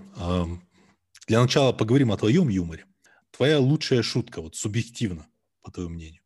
[1.27, 2.87] Для начала поговорим о твоем юморе.
[3.31, 5.27] Твоя лучшая шутка, вот субъективно,
[5.63, 6.23] по твоему мнению.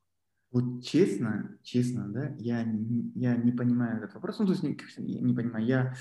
[0.53, 2.61] Вот честно, честно, да, я,
[3.15, 4.39] я не понимаю этот вопрос.
[4.39, 5.95] Ну, то есть, не, я не понимаю, я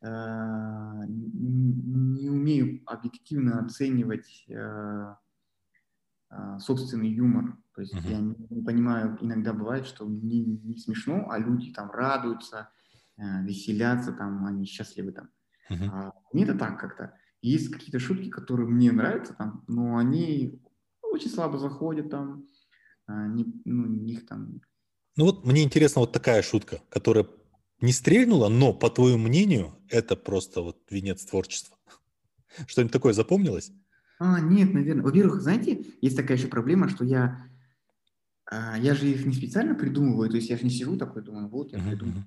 [0.00, 5.14] э, не умею объективно оценивать э,
[6.30, 7.58] э, собственный юмор.
[7.74, 8.10] То есть uh-huh.
[8.10, 12.70] я не, не понимаю, иногда бывает, что не, не смешно, а люди там радуются,
[13.18, 15.28] э, веселятся, там, они счастливы там.
[15.70, 15.90] Uh-huh.
[15.92, 17.14] А мне это так как-то.
[17.42, 20.62] Есть какие-то шутки, которые мне нравятся там, но они
[21.02, 22.46] очень слабо заходят там,
[23.28, 24.60] не, ну, них там...
[25.16, 27.26] Ну вот мне интересна вот такая шутка, которая
[27.80, 31.76] не стрельнула, но, по твоему мнению, это просто вот венец творчества.
[32.66, 33.72] Что-нибудь такое запомнилось?
[34.18, 35.04] А, нет, наверное.
[35.04, 37.46] Во-первых, знаете, есть такая еще проблема, что я
[38.50, 41.48] а, я же их не специально придумываю, то есть я же не сижу такой, думаю,
[41.48, 42.22] вот я придумал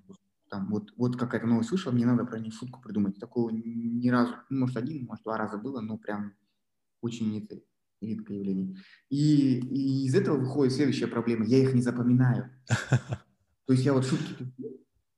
[0.54, 3.20] там, вот, вот какая-то новость вышла, мне надо про нее шутку придумать.
[3.20, 6.36] Такого ни разу, ну, может, один, может, два раза было, но прям
[7.02, 7.60] очень это
[8.08, 8.76] редкое явление.
[9.10, 11.46] И, и из этого выходит следующая проблема.
[11.46, 12.52] Я их не запоминаю.
[13.66, 14.54] То есть я вот шутки...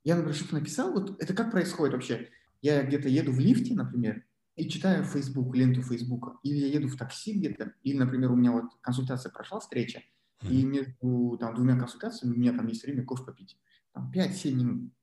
[0.04, 2.30] Я, например, шутку написал, вот это как происходит вообще?
[2.62, 4.24] Я где-то еду в лифте, например,
[4.56, 8.52] и читаю Facebook, ленту Фейсбука, или я еду в такси где-то, или, например, у меня
[8.52, 10.04] вот консультация прошла, встреча,
[10.42, 13.58] и между там, двумя консультациями у меня там есть время кофе попить.
[13.94, 14.94] Там 5-7 минут.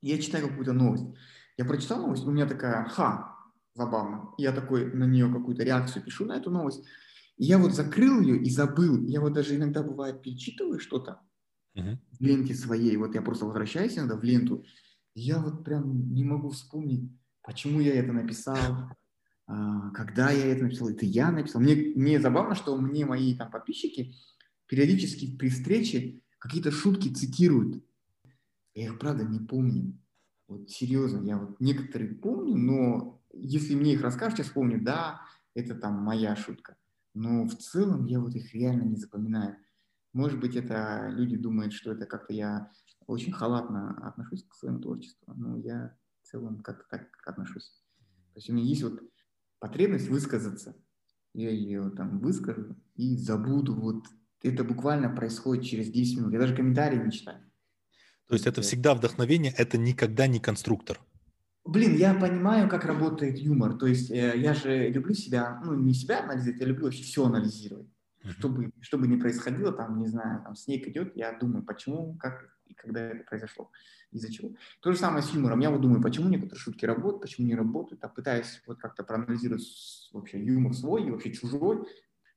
[0.00, 1.04] Я читаю какую-то новость.
[1.56, 3.36] Я прочитал новость, у меня такая, ха,
[3.74, 4.34] забавно.
[4.38, 6.84] Я такой на нее какую-то реакцию пишу на эту новость.
[7.36, 9.02] И я вот закрыл ее и забыл.
[9.06, 11.20] Я вот даже иногда бывает перечитываю что-то
[11.76, 11.98] uh-huh.
[12.18, 12.96] в ленте своей.
[12.96, 14.64] Вот я просто возвращаюсь иногда в ленту.
[15.14, 17.10] я вот прям не могу вспомнить,
[17.42, 18.58] почему я это написал,
[19.46, 20.90] а, когда я это написал.
[20.90, 21.62] Это я написал.
[21.62, 24.14] Мне, мне забавно, что мне мои там подписчики
[24.66, 27.84] периодически при встрече какие-то шутки цитируют.
[28.74, 29.98] Я их, правда, не помню.
[30.46, 35.22] Вот серьезно, я вот некоторые помню, но если мне их расскажешь, я вспомню, да,
[35.54, 36.76] это там моя шутка.
[37.14, 39.56] Но в целом я вот их реально не запоминаю.
[40.12, 42.70] Может быть, это люди думают, что это как-то я
[43.06, 47.82] очень халатно отношусь к своему творчеству, но я в целом как-то так отношусь.
[48.32, 49.00] То есть у меня есть вот
[49.58, 50.76] потребность высказаться.
[51.32, 53.74] Я ее там выскажу и забуду.
[53.74, 54.04] Вот
[54.42, 56.32] это буквально происходит через 10 минут.
[56.32, 57.50] Я даже комментарии не читаю.
[58.26, 61.00] То есть это всегда вдохновение, это никогда не конструктор.
[61.64, 63.74] Блин, я понимаю, как работает юмор.
[63.74, 67.26] То есть э, я же люблю себя, ну не себя анализировать, я люблю вообще все
[67.26, 67.86] анализировать.
[67.86, 68.30] Mm-hmm.
[68.30, 72.74] Чтобы, чтобы не происходило, там, не знаю, там снег идет, я думаю, почему, как и
[72.74, 73.70] когда это произошло,
[74.10, 74.54] из-за чего.
[74.80, 75.60] То же самое с юмором.
[75.60, 79.64] Я вот думаю, почему некоторые шутки работают, почему не работают, а пытаюсь вот как-то проанализировать
[80.12, 81.86] вообще юмор свой и вообще чужой,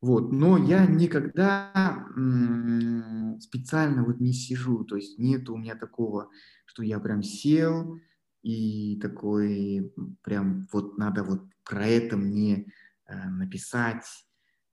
[0.04, 0.34] вот.
[0.34, 1.72] Но я никогда
[2.18, 6.30] м- специально вот не сижу, то есть нет у меня такого,
[6.66, 8.02] что я прям сел
[8.43, 12.71] и такой прям вот надо вот про это мне
[13.08, 14.06] э, написать,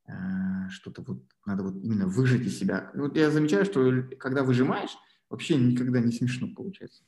[0.06, 0.12] э,
[0.68, 2.90] что-то вот надо вот именно выжать из себя.
[2.94, 4.96] Вот я замечаю, что когда выжимаешь,
[5.30, 7.04] вообще никогда не смешно получается.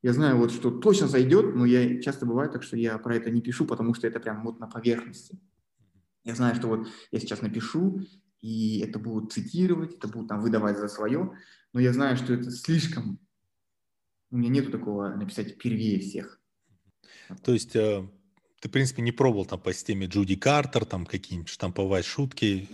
[0.00, 3.30] Я знаю вот, что точно зайдет, но я часто бывает так, что я про это
[3.30, 5.40] не пишу, потому что это прям вот на поверхности.
[6.22, 8.00] Я знаю, что вот я сейчас напишу,
[8.40, 11.32] и это будут цитировать, это будут там выдавать за свое,
[11.72, 13.18] но я знаю, что это слишком...
[14.30, 16.40] У меня нету такого написать первее всех.
[17.42, 18.06] То есть э,
[18.60, 22.68] ты, в принципе, не пробовал там по системе Джуди Картер, там какие-нибудь штамповать шутки,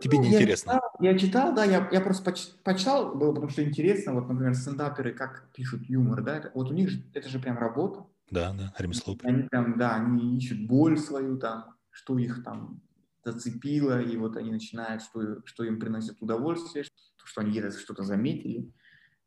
[0.00, 0.74] тебе ну, не интересно?
[0.74, 4.54] Читал, я читал, да, я, я просто поч, почитал, было потому что интересно, вот, например,
[4.54, 8.06] стендаперы, как пишут юмор, да, вот у них же, это же прям работа.
[8.30, 9.16] Да, да, ремесло.
[9.22, 12.82] Они прям, да, они ищут боль свою там, что их там
[13.24, 16.84] зацепило, и вот они начинают, что, что им приносит удовольствие,
[17.24, 18.72] что они где-то что-то заметили.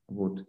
[0.07, 0.47] Вот.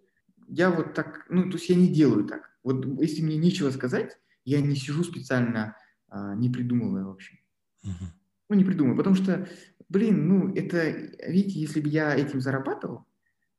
[0.51, 2.51] Я вот так, ну, то есть я не делаю так.
[2.65, 5.77] Вот если мне нечего сказать, я не сижу специально,
[6.09, 7.39] а, не придумывая вообще.
[7.85, 8.09] Uh-huh.
[8.49, 9.49] Ну, не придумываю, потому что,
[9.89, 10.91] блин, ну, это,
[11.29, 13.07] видите, если бы я этим зарабатывал,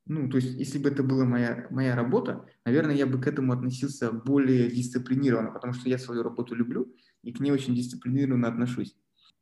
[0.06, 3.54] ну, то есть, если бы это была моя, моя работа, наверное, я бы к этому
[3.54, 8.96] относился более дисциплинированно, потому что я свою работу люблю и к ней очень дисциплинированно отношусь.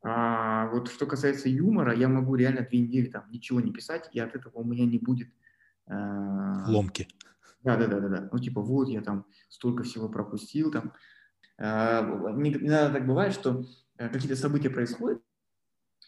[0.03, 4.19] А вот что касается юмора, я могу реально две недели там ничего не писать, и
[4.19, 5.29] от этого у меня не будет...
[5.87, 7.07] Э, Ломки.
[7.63, 8.29] Да, да, да, да, да.
[8.31, 10.93] Ну, типа, вот я там столько всего пропустил, там.
[11.57, 13.65] Надо так бывает, что
[13.97, 15.21] э, какие-то события происходят,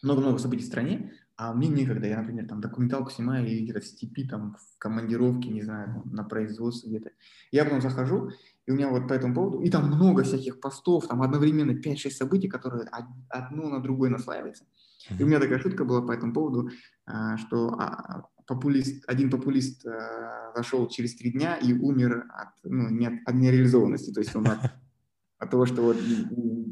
[0.02, 2.06] много-много событий в стране, а мне некогда.
[2.06, 6.12] Я, например, там документалку снимаю или где-то в степи, там, в командировке, не знаю, там,
[6.12, 7.10] на производстве где-то.
[7.50, 8.30] Я потом захожу,
[8.66, 12.10] и у меня вот по этому поводу, и там много всяких постов, там одновременно 5-6
[12.10, 12.88] событий, которые
[13.28, 14.64] одно на другое наслаиваются.
[15.18, 16.70] И у меня такая шутка была по этому поводу,
[17.06, 22.88] а, что а, популист, один популист а, зашел через три дня и умер от, ну,
[22.90, 24.58] не от, от нереализованности, то есть он от,
[25.38, 25.96] от того, что вот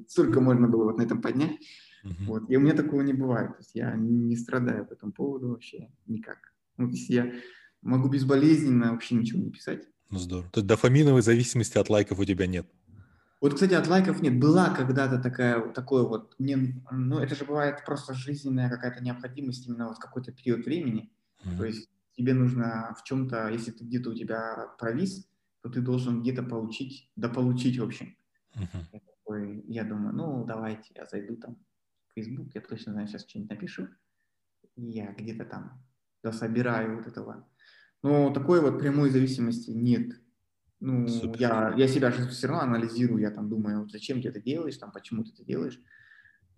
[0.08, 1.58] столько можно было вот на этом поднять.
[2.04, 2.24] Uh-huh.
[2.26, 2.50] Вот.
[2.50, 3.50] И у меня такого не бывает.
[3.50, 6.38] То есть я не страдаю по этому поводу вообще никак.
[6.76, 7.32] Ну, то есть я
[7.82, 9.86] могу безболезненно вообще ничего не писать.
[10.08, 10.50] Ну, здорово.
[10.50, 12.66] То есть дофаминовой зависимости от лайков у тебя нет?
[13.40, 14.38] Вот, кстати, от лайков нет.
[14.38, 19.88] Была когда-то такая, такое вот, мне, ну, это же бывает просто жизненная какая-то необходимость именно
[19.88, 21.10] вот какой-то период времени.
[21.44, 21.56] Mm-hmm.
[21.56, 25.28] То есть тебе нужно в чем-то, если ты где-то у тебя провис,
[25.62, 28.16] то ты должен где-то получить, да получить в общем.
[28.56, 28.84] Mm-hmm.
[28.92, 31.56] Я, такой, я думаю, ну, давайте я зайду там
[32.08, 33.88] в Facebook, я точно знаю, сейчас что-нибудь напишу,
[34.76, 35.84] и я где-то там
[36.22, 37.46] дособираю вот этого
[38.02, 40.20] но такой вот прямой зависимости нет.
[40.80, 41.06] Ну,
[41.38, 44.78] я, я себя же все равно анализирую, я там думаю, вот зачем ты это делаешь,
[44.78, 45.78] там, почему ты это делаешь.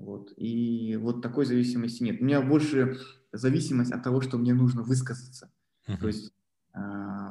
[0.02, 0.32] Вот.
[0.36, 2.20] И вот такой зависимости нет.
[2.20, 2.98] У меня больше
[3.30, 5.52] зависимость от того, что мне нужно высказаться.
[5.88, 5.96] Uh-huh.
[5.96, 6.32] То есть
[6.74, 6.80] э,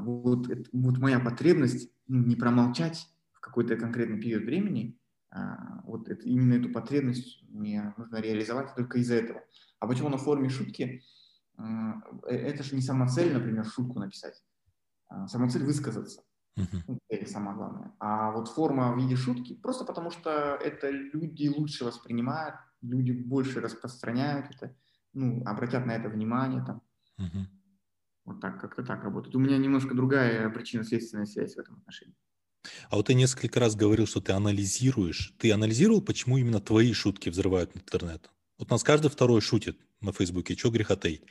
[0.02, 4.98] вот, вот моя потребность ну, не промолчать в какой-то конкретный период времени,
[5.32, 9.44] а, вот это, именно эту потребность мне нужно реализовать только из-за этого.
[9.80, 11.04] А почему на форме шутки?
[11.58, 14.42] А, э, это же не сама цель, например, шутку написать.
[15.10, 16.24] А, сама цель высказаться.
[16.58, 16.98] Uh-huh.
[17.08, 17.92] Это самое главное.
[18.00, 20.30] А вот форма в виде шутки, просто потому что
[20.62, 24.76] это люди лучше воспринимают, люди больше распространяют это,
[25.14, 26.82] ну, обратят на это внимание там.
[28.24, 29.36] Вот так, как-то так работает.
[29.36, 32.16] У меня немножко другая причинно-следственная связь в этом отношении.
[32.90, 35.34] А вот ты несколько раз говорил, что ты анализируешь.
[35.40, 38.30] Ты анализировал, почему именно твои шутки взрывают интернет?
[38.60, 41.24] Вот нас каждый второй шутит на Фейсбуке, что греха таить.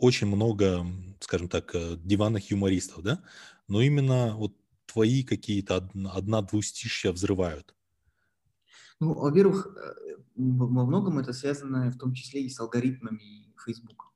[0.00, 0.86] Очень много,
[1.20, 3.22] скажем так, э, диванных юмористов, да?
[3.68, 7.74] Но именно вот твои какие-то одна-двустишья взрывают.
[8.98, 14.12] Ну, во-первых, э, во многом это связано в том числе и с алгоритмами Facebook.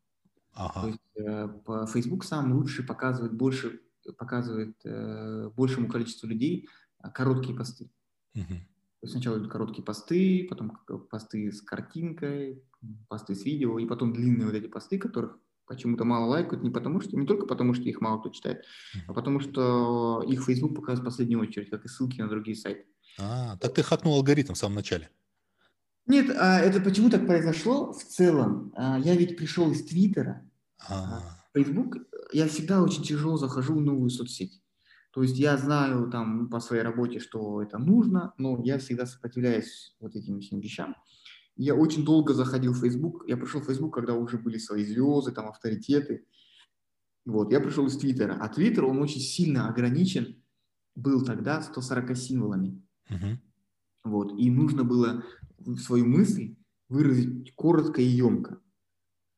[0.55, 0.81] Ага.
[0.81, 3.81] То есть э, Facebook сам лучше показывает больше
[4.13, 6.69] показывает э, большему количеству людей
[7.03, 7.91] э, короткие посты.
[8.35, 9.07] Угу.
[9.07, 10.79] Сначала идут короткие посты, потом
[11.11, 12.63] посты с картинкой,
[13.09, 17.01] посты с видео, и потом длинные вот эти посты, которых почему-то мало лайкают, не потому
[17.01, 18.65] что, не только потому, что их мало кто читает,
[19.07, 22.87] а потому что их Facebook показывает в последнюю очередь, как и ссылки на другие сайты.
[23.19, 25.11] А, так ты хакнул алгоритм в самом начале.
[26.07, 28.73] Нет, а это почему так произошло в целом?
[28.77, 30.49] А, я ведь пришел из Твиттера.
[30.89, 31.39] А.
[31.55, 31.97] Facebook
[32.33, 34.61] я всегда очень тяжело захожу в новую соцсеть.
[35.13, 39.95] То есть я знаю там по своей работе, что это нужно, но я всегда сопротивляюсь
[40.01, 40.97] вот этим всем вещам.
[41.57, 43.25] Я очень долго заходил в Facebook.
[43.29, 46.27] Я пришел в Facebook, когда уже были свои звезды, там авторитеты.
[47.25, 48.39] Вот, я пришел из Твиттера.
[48.41, 50.37] А Твиттер, он очень сильно ограничен
[50.95, 52.83] был тогда 140 символами.
[53.11, 53.39] Uh-huh.
[54.05, 55.25] Вот, и нужно было
[55.79, 56.57] свою мысль
[56.89, 58.61] выразить коротко и емко.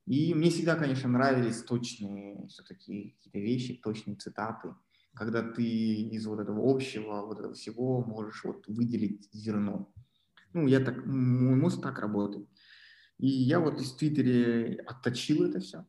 [0.06, 4.74] И мне всегда, конечно, нравились точные все-таки какие-то вещи, точные цитаты,
[5.14, 9.92] когда ты из вот этого общего, вот этого всего можешь вот выделить зерно.
[10.56, 12.48] Ну, я так, мой мозг так работает.
[13.18, 15.84] И я вот из Твиттере отточил это все.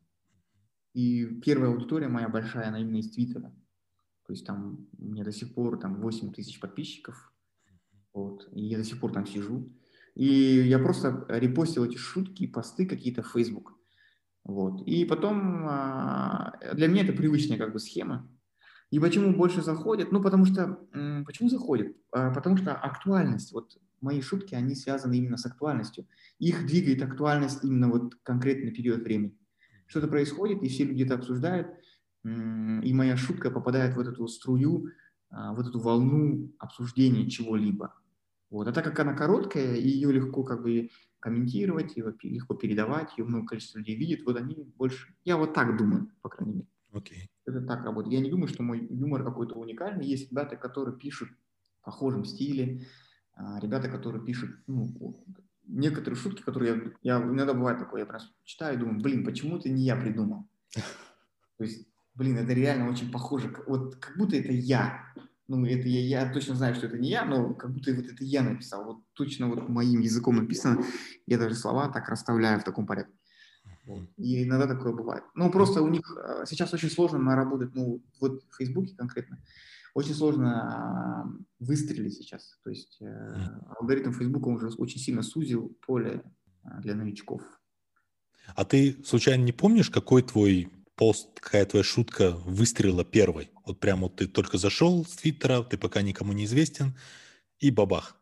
[0.94, 3.56] И первая аудитория моя большая, она именно из Твиттера.
[4.26, 7.34] То есть там у меня до сих пор там 8 тысяч подписчиков.
[8.14, 8.50] Вот.
[8.52, 9.74] И я до сих пор там сижу.
[10.16, 13.72] И я просто репостил эти шутки, посты какие-то в Facebook.
[14.44, 14.86] Вот.
[14.86, 18.30] И потом а, для меня это привычная как бы схема.
[18.92, 20.12] И почему больше заходят?
[20.12, 20.78] Ну, потому что...
[21.26, 21.96] Почему заходят?
[22.12, 23.54] А, потому что актуальность.
[23.54, 26.08] Вот мои шутки, они связаны именно с актуальностью.
[26.40, 29.38] Их двигает актуальность именно вот конкретный период времени.
[29.88, 31.68] Что-то происходит, и все люди это обсуждают,
[32.24, 34.92] и моя шутка попадает в эту струю,
[35.30, 37.94] а, вот эту волну обсуждения чего-либо.
[38.50, 38.68] Вот.
[38.68, 43.26] А так как она короткая, и ее легко как бы комментировать, его легко передавать, ее
[43.26, 45.14] много количество людей видит, вот они больше...
[45.26, 46.68] Я вот так думаю, по крайней мере.
[46.94, 47.28] Okay.
[47.46, 48.14] Это так работает.
[48.14, 50.06] Я не думаю, что мой юмор какой-то уникальный.
[50.06, 51.30] Есть ребята, которые пишут
[51.82, 52.86] в похожем стиле,
[53.62, 55.16] ребята, которые пишут ну,
[55.68, 59.58] некоторые шутки, которые я, я иногда бывает такое, я просто читаю и думаю, блин, почему
[59.58, 60.48] это не я придумал?
[61.58, 65.14] То есть, блин, это реально очень похоже, вот как будто это я
[65.48, 68.24] ну, это я, я точно знаю, что это не я, но как будто вот это
[68.24, 70.84] я написал, вот точно вот моим языком написано,
[71.26, 73.14] я даже слова так расставляю в таком порядке.
[74.18, 75.24] И иногда такое бывает.
[75.34, 79.42] Ну, просто у них а, сейчас очень сложно наработать, ну, вот в Фейсбуке конкретно,
[79.94, 82.58] очень сложно выстрелить сейчас.
[82.64, 86.24] То есть э, алгоритм Фейсбука уже очень сильно сузил поле
[86.64, 87.42] а, для новичков.
[88.56, 93.52] А ты случайно не помнишь, какой твой пост, какая твоя шутка выстрелила первой?
[93.66, 96.96] Вот прямо вот ты только зашел с Твиттера, ты пока никому не известен,
[97.60, 98.18] и бабах.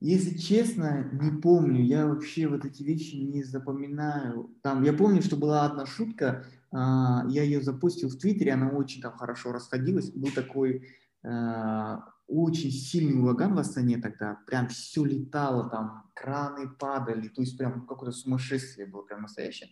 [0.00, 1.82] Если честно, не помню.
[1.82, 4.54] Я вообще вот эти вещи не запоминаю.
[4.62, 9.16] Там, я помню, что была одна шутка, я ее запустил в Твиттере, она очень там
[9.16, 10.10] хорошо расходилась.
[10.10, 10.86] Был такой
[11.24, 17.56] а, очень сильный ураган в Астане тогда, прям все летало, там краны падали, то есть
[17.56, 19.70] прям какое-то сумасшествие было прям настоящее.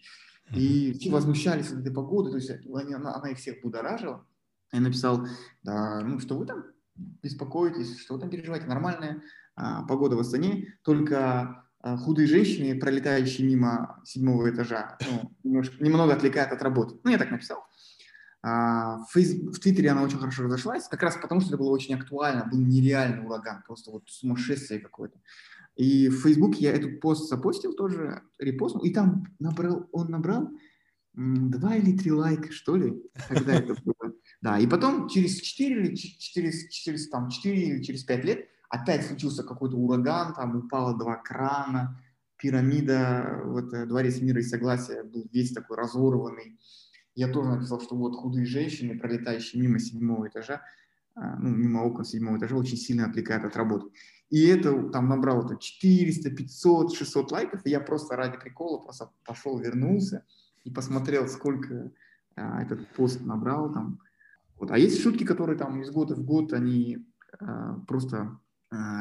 [0.54, 4.26] И все возмущались от этой погоды, то есть она, она их всех будоражила.
[4.72, 5.26] Я написал,
[5.62, 9.22] да, ну что вы там беспокоитесь, что вы там переживаете, нормальная
[9.54, 11.65] а, погода в Астане, только а,
[11.98, 16.96] худые женщины, пролетающие мимо седьмого этажа, ну, немножко, немного отвлекают от работы.
[17.04, 17.64] Ну, я так написал.
[18.42, 22.46] А, в, Твиттере она очень хорошо разошлась, как раз потому, что это было очень актуально,
[22.46, 25.18] был нереальный ураган, просто вот сумасшествие какое-то.
[25.76, 30.50] И в Facebook я этот пост запостил тоже, репостнул, и там набрал, он набрал
[31.14, 34.12] два или три лайка, что ли, когда это было.
[34.40, 39.06] Да, и потом через 4 или через, через, там, 4 или через 5 лет опять
[39.06, 42.00] случился какой-то ураган, там упало два крана,
[42.36, 46.58] пирамида, вот э, Дворец мира и согласия был весь такой разорванный.
[47.14, 50.62] Я тоже написал, что вот худые женщины, пролетающие мимо седьмого этажа,
[51.14, 53.86] а, ну, мимо окон седьмого этажа, очень сильно отвлекают от работы.
[54.28, 59.10] И это там набрало это 400, 500, 600 лайков, и я просто ради прикола просто
[59.24, 60.26] пошел, вернулся
[60.64, 61.90] и посмотрел, сколько
[62.34, 64.00] а, этот пост набрал там.
[64.58, 64.70] Вот.
[64.70, 66.98] А есть шутки, которые там из года в год, они
[67.38, 68.38] а, просто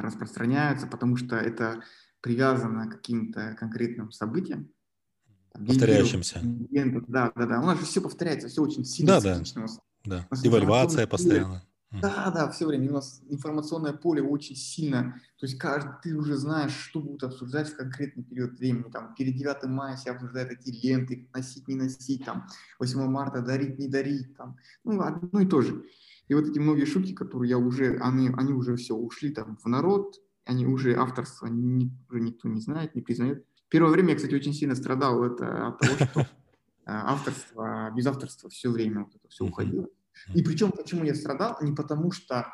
[0.01, 1.81] распространяются, потому что это
[2.21, 4.69] привязано к каким-то конкретным событиям.
[5.53, 6.39] Повторяющимся.
[6.43, 7.61] Да, да, да.
[7.61, 9.65] У нас же все повторяется, все очень сильно да, да.
[10.03, 11.63] Да, девальвация постоянно.
[12.01, 12.89] Да, да, все время.
[12.89, 17.69] У нас информационное поле очень сильно, то есть каждый, ты уже знаешь, что будут обсуждать
[17.69, 18.91] в конкретный период времени.
[18.91, 22.47] Там, перед 9 мая все обсуждают эти ленты, носить, не носить, там,
[22.79, 25.85] 8 марта дарить, не дарить, там, ну, одно и то же.
[26.27, 29.67] И вот эти многие шутки, которые я уже, они, они уже все ушли там в
[29.67, 30.15] народ,
[30.45, 33.45] они уже авторство не, уже никто не знает, не признает.
[33.69, 36.25] Первое время я, кстати, очень сильно страдал это от того, что э,
[36.85, 39.87] авторство, без авторства все время вот это все уходило.
[40.33, 42.51] И причем, почему я страдал, не потому что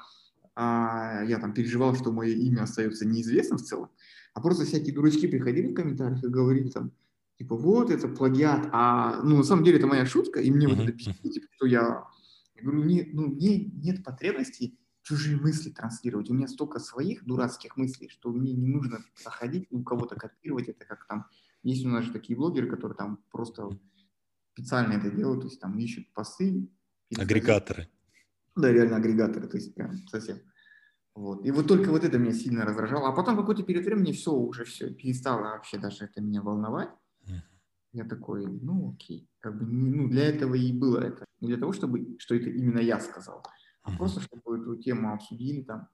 [0.55, 3.89] а, я там переживал, что мое имя остается неизвестным в целом,
[4.33, 6.91] а просто всякие дурачки приходили в комментариях и говорили там,
[7.37, 10.79] типа, вот это плагиат, а ну на самом деле это моя шутка, и мне вот
[10.79, 12.03] это пишут, типа, что я,
[12.61, 16.29] я говорю, не, ну, мне нет потребности чужие мысли транслировать.
[16.29, 20.85] У меня столько своих дурацких мыслей, что мне не нужно проходить, у кого-то копировать это,
[20.85, 21.25] как там,
[21.63, 23.69] есть у нас же такие блогеры, которые там просто
[24.53, 26.69] специально это делают, то есть там ищут посты,
[27.17, 27.89] Агрегаторы.
[28.55, 30.39] Да, реально агрегаторы, то есть прям совсем.
[31.13, 31.45] Вот.
[31.45, 33.09] И вот только вот это меня сильно раздражало.
[33.09, 36.89] А потом какой-то период времени все, уже все, перестало вообще даже это меня волновать.
[37.93, 41.25] Я такой, ну окей, как бы, ну для этого и было это.
[41.41, 43.43] Не для того, чтобы, что это именно я сказал,
[43.83, 45.89] а просто чтобы эту тему обсудили там.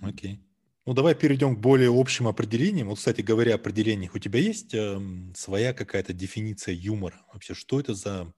[0.00, 0.44] Окей.
[0.86, 2.88] Ну, давай перейдем к более общим определениям.
[2.88, 5.00] Вот, кстати говоря, определениях, у тебя есть э,
[5.34, 7.24] своя какая-то дефиниция юмора?
[7.32, 8.30] Вообще, что это за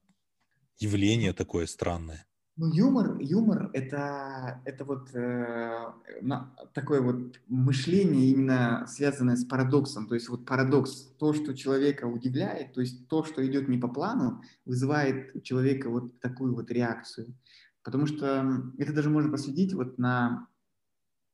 [0.79, 2.25] явление такое странное?
[2.59, 5.93] Ну, юмор, юмор это, это вот э,
[6.23, 10.09] на, такое вот мышление именно связанное с парадоксом.
[10.09, 13.89] То есть вот парадокс, то, что человека удивляет, то есть то, что идет не по
[13.89, 17.37] плану, вызывает у человека вот такую вот реакцию.
[17.83, 20.49] Потому что это даже можно последить вот на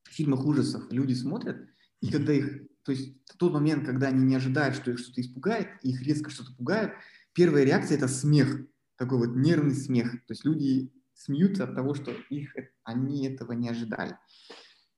[0.09, 0.91] фильмах ужасов.
[0.91, 1.69] Люди смотрят,
[2.01, 5.69] и когда их, то есть тот момент, когда они не ожидают, что их что-то испугает,
[5.83, 6.95] их резко что-то пугает,
[7.33, 8.59] первая реакция– это смех
[8.97, 10.13] такой вот нервный смех.
[10.27, 12.55] То есть люди смеются от того, что их,
[12.85, 14.17] они этого не ожидали.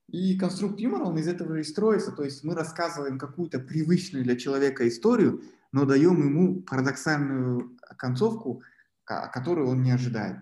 [0.09, 2.13] И конструкт юмора, он из этого и строится.
[2.13, 5.43] То есть мы рассказываем какую-то привычную для человека историю,
[5.73, 8.63] но даем ему парадоксальную концовку,
[9.05, 10.39] которую он не ожидает.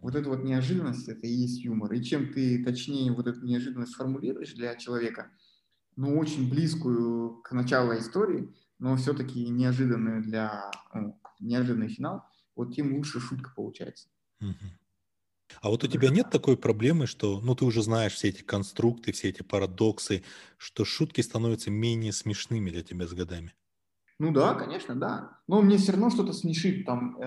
[0.00, 1.92] Вот эта вот неожиданность, это и есть юмор.
[1.92, 5.30] И чем ты точнее вот эту неожиданность формулируешь для человека,
[5.94, 12.24] ну, очень близкую к началу истории, но все-таки неожиданную для, ну, неожиданный финал,
[12.56, 14.08] вот тем лучше шутка получается.
[15.60, 19.12] А вот у тебя нет такой проблемы, что, ну, ты уже знаешь все эти конструкты,
[19.12, 20.22] все эти парадоксы,
[20.58, 23.54] что шутки становятся менее смешными для тебя с годами?
[24.18, 25.38] Ну да, конечно, да.
[25.48, 26.86] Но мне все равно что-то смешит.
[26.86, 27.24] Там, э,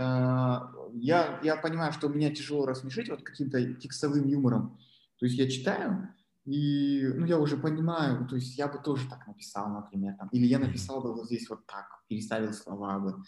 [0.94, 4.80] я, я понимаю, что меня тяжело рассмешить вот каким-то текстовым юмором.
[5.20, 6.10] То есть я читаю,
[6.46, 10.16] и ну, я уже понимаю, то есть я бы тоже так написал, например.
[10.18, 13.24] Там, или я написал бы вот здесь вот так, переставил слова бы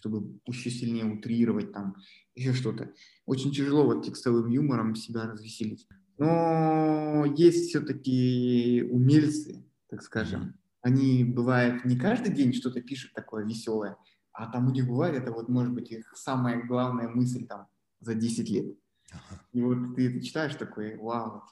[0.00, 1.96] чтобы еще сильнее утрировать там,
[2.34, 2.92] еще что-то.
[3.26, 5.86] Очень тяжело вот текстовым юмором себя развеселить.
[6.16, 10.54] Но есть все-таки умельцы, так скажем.
[10.80, 13.98] Они, бывает, не каждый день что-то пишут такое веселое,
[14.32, 17.66] а там у них бывает, это вот, может быть, их самая главная мысль там
[18.00, 18.74] за 10 лет.
[19.52, 21.42] И вот ты это читаешь такой, вау,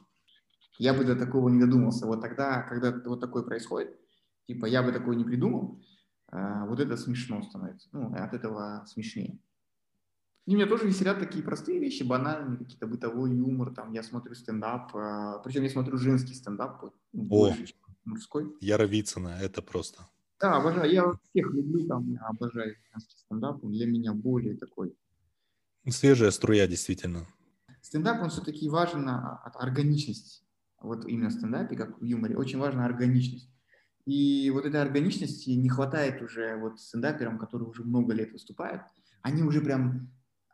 [0.78, 2.06] я бы до такого не додумался.
[2.06, 3.94] Вот тогда, когда вот такое происходит,
[4.46, 5.82] типа, я бы такое не придумал,
[6.30, 7.88] вот это смешно становится.
[7.92, 9.38] Ну, от этого смешнее.
[10.48, 13.74] И меня тоже веселят такие простые вещи, банальные, какие-то бытовой юмор.
[13.74, 17.76] Там я смотрю стендап, а, причем я смотрю женский стендап, О, больше, чем
[18.06, 18.56] мужской.
[18.62, 20.08] Яра Вицина, это просто.
[20.40, 20.90] Да, обожаю.
[20.90, 23.62] Я всех люблю, там, я обожаю женский стендап.
[23.62, 24.96] Он для меня более такой.
[25.86, 27.26] Свежая струя, действительно.
[27.82, 30.44] Стендап, он все-таки важен от органичности.
[30.80, 33.50] Вот именно в стендапе, как в юморе, очень важна органичность.
[34.08, 38.80] И вот этой органичности не хватает уже вот стендаперам, которые уже много лет выступают.
[39.20, 40.08] Они уже прям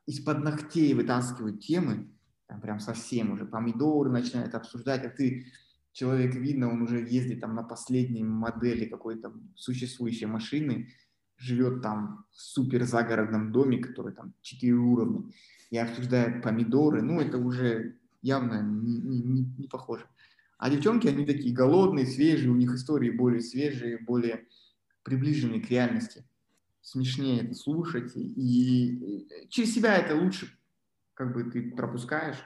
[0.07, 2.11] из-под ногтей вытаскивают темы,
[2.49, 5.47] там прям совсем уже помидоры начинают обсуждать, а ты,
[5.93, 10.89] человек видно, он уже ездит там на последней модели какой-то существующей машины,
[11.37, 15.31] живет там в супер загородном доме, который там 4 уровня,
[15.71, 20.07] и обсуждает помидоры, ну это уже явно не, не, не похоже.
[20.59, 24.47] А девчонки, они такие голодные, свежие, у них истории более свежие, более
[25.03, 26.25] приближенные к реальности.
[26.81, 30.49] смешнее это слушать, и, через себя это лучше,
[31.15, 32.39] как бы ты пропускаешь,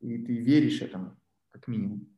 [0.00, 1.16] и ты веришь этому,
[1.50, 2.08] как минимум.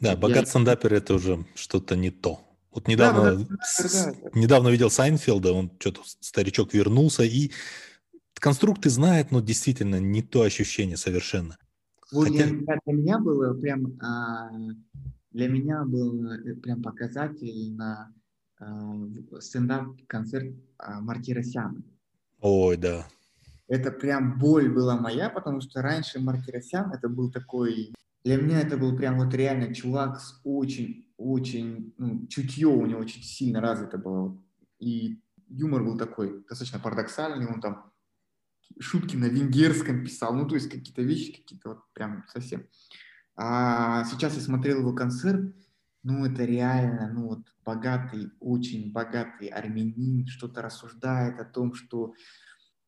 [0.00, 0.46] Да, богат я...
[0.46, 2.44] стендапер это уже что-то не то.
[2.70, 4.30] Вот недавно, да, с, да.
[4.34, 7.52] недавно видел Сайнфилда, он что-то, старичок вернулся, и
[8.34, 11.58] конструкты знает, но действительно не то ощущение совершенно.
[12.12, 12.46] Вот Хотя...
[12.46, 14.50] для, для меня было прям, а,
[15.30, 18.14] для меня был э, прям показательно
[18.58, 18.94] а,
[19.40, 21.82] стендап-концерт а, Мартиросяна.
[22.40, 23.06] Ой, да.
[23.66, 27.92] Это прям боль была моя, потому что раньше Мартиросян это был такой
[28.24, 33.00] для меня это был прям вот реально чувак с очень, очень, ну, чутье у него
[33.00, 34.36] очень сильно развито было.
[34.78, 37.90] И юмор был такой достаточно парадоксальный, он там
[38.78, 42.66] шутки на венгерском писал, ну, то есть какие-то вещи, какие-то вот прям совсем.
[43.36, 45.54] А сейчас я смотрел его концерт,
[46.02, 52.14] ну, это реально, ну, вот богатый, очень богатый армянин, что-то рассуждает о том, что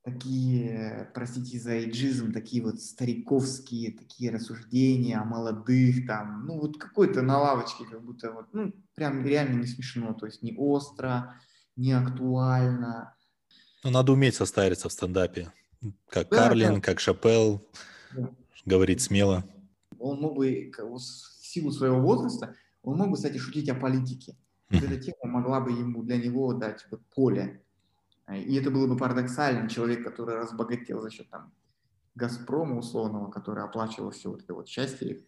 [0.03, 7.23] такие, простите за эйджизм, такие вот стариковские такие рассуждения о молодых, там, ну вот какой-то
[7.23, 11.39] на лавочке как будто вот, ну прям реально не смешно, то есть не остро,
[11.77, 13.15] не актуально.
[13.85, 15.53] Ну, надо уметь состариться в стендапе,
[16.09, 16.81] как да, Карлин, да.
[16.81, 17.63] как Шапел,
[18.15, 18.31] да.
[18.65, 19.45] говорить смело.
[19.99, 24.37] Он мог бы, в силу своего возраста, он мог бы, кстати, шутить о политике.
[24.71, 27.63] Вот эта тема могла бы ему для него дать вот поле
[28.37, 29.69] и это было бы парадоксально.
[29.69, 31.53] Человек, который разбогател за счет там,
[32.15, 35.25] Газпрома условного, который оплачивал все вот это вот счастье,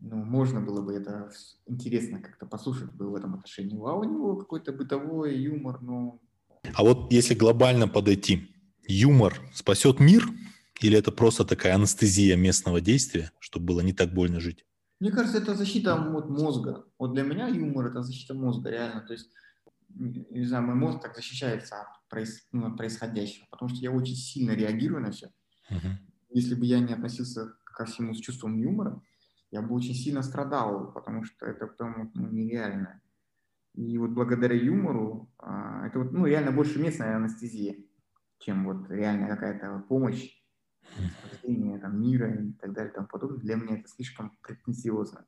[0.00, 1.30] ну, можно было бы это
[1.66, 3.78] интересно как-то послушать бы в этом отношении.
[3.78, 6.20] А у него какой-то бытовой юмор, ну...
[6.74, 8.53] А вот если глобально подойти,
[8.86, 10.26] юмор спасет мир
[10.80, 14.64] или это просто такая анестезия местного действия, чтобы было не так больно жить?
[15.00, 16.84] Мне кажется, это защита вот, мозга.
[16.98, 19.00] Вот для меня юмор– это защита мозга, реально.
[19.02, 19.30] То есть
[19.94, 24.16] не знаю, мой мозг так защищается от, проис, ну, от происходящего, потому что я очень
[24.16, 25.30] сильно реагирую на все.
[25.70, 25.96] Uh-huh.
[26.30, 29.00] Если бы я не относился ко всему с чувством юмора,
[29.50, 33.00] я бы очень сильно страдал, потому что это потом ну, нереально.
[33.74, 37.76] И вот благодаря юмору а, это вот, ну, реально больше местная анестезия,
[38.38, 40.42] чем вот реально какая-то помощь,
[41.26, 43.40] спасение там, мира и так далее и тому подобное.
[43.40, 45.26] Для меня это слишком претенциозно.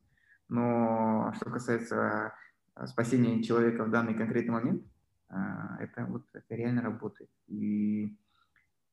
[0.49, 2.33] Но что касается
[2.77, 4.83] Э, спасение человека в данный конкретный момент,
[5.29, 7.31] а, это вот это реально работает.
[7.49, 8.15] И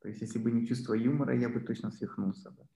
[0.01, 2.67] то есть, если бы не чувство юмора, я бы точно свихнулся бы.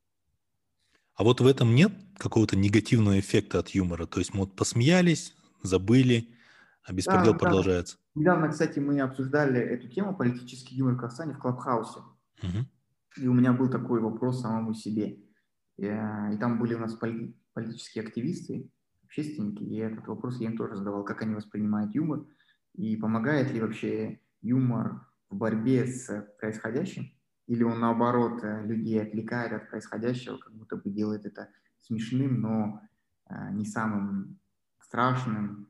[1.15, 4.05] А вот в этом нет какого-то негативного эффекта от юмора?
[4.05, 6.29] То есть мы вот посмеялись, забыли,
[6.87, 7.97] а беспредел да, продолжается.
[8.15, 8.21] Да.
[8.21, 11.99] Недавно, кстати, мы обсуждали эту тему, политический юмор в Казахстане, в Клабхаусе.
[12.41, 13.23] Угу.
[13.23, 15.19] И у меня был такой вопрос самому себе.
[15.75, 16.97] И, э, и там были у нас
[17.53, 18.71] политические активисты,
[19.03, 22.25] общественники, и этот вопрос я им тоже задавал, как они воспринимают юмор,
[22.73, 27.11] и помогает ли вообще юмор в борьбе с происходящим,
[27.47, 31.49] или он наоборот э, людей отвлекает от происходящего, как будто бы делает это
[31.81, 32.81] смешным, но
[33.29, 34.39] э, не самым
[34.79, 35.66] страшным.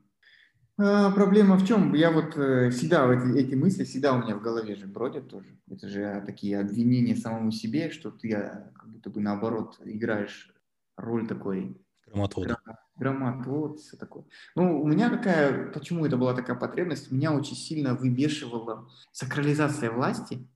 [0.80, 1.94] А, проблема в чем?
[1.94, 5.58] Я вот э, всегда эти, эти мысли всегда у меня в голове же бродят тоже.
[5.70, 10.54] Это же такие обвинения самому себе, что ты как будто бы наоборот играешь
[10.96, 12.58] роль такой Громотвода.
[12.96, 14.26] Громотвод, все такое.
[14.56, 20.48] Ну, у меня такая, почему это была такая потребность, меня очень сильно выбешивала сакрализация власти,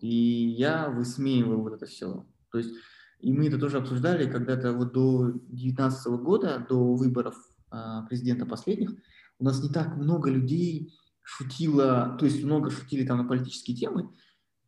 [0.00, 2.26] и я высмеивал вот это все.
[2.50, 2.74] То есть,
[3.20, 7.36] и мы это тоже обсуждали когда-то вот до 2019 года, до выборов
[7.70, 8.90] а, президента последних,
[9.38, 14.10] у нас не так много людей шутило, то есть много шутили там на политические темы,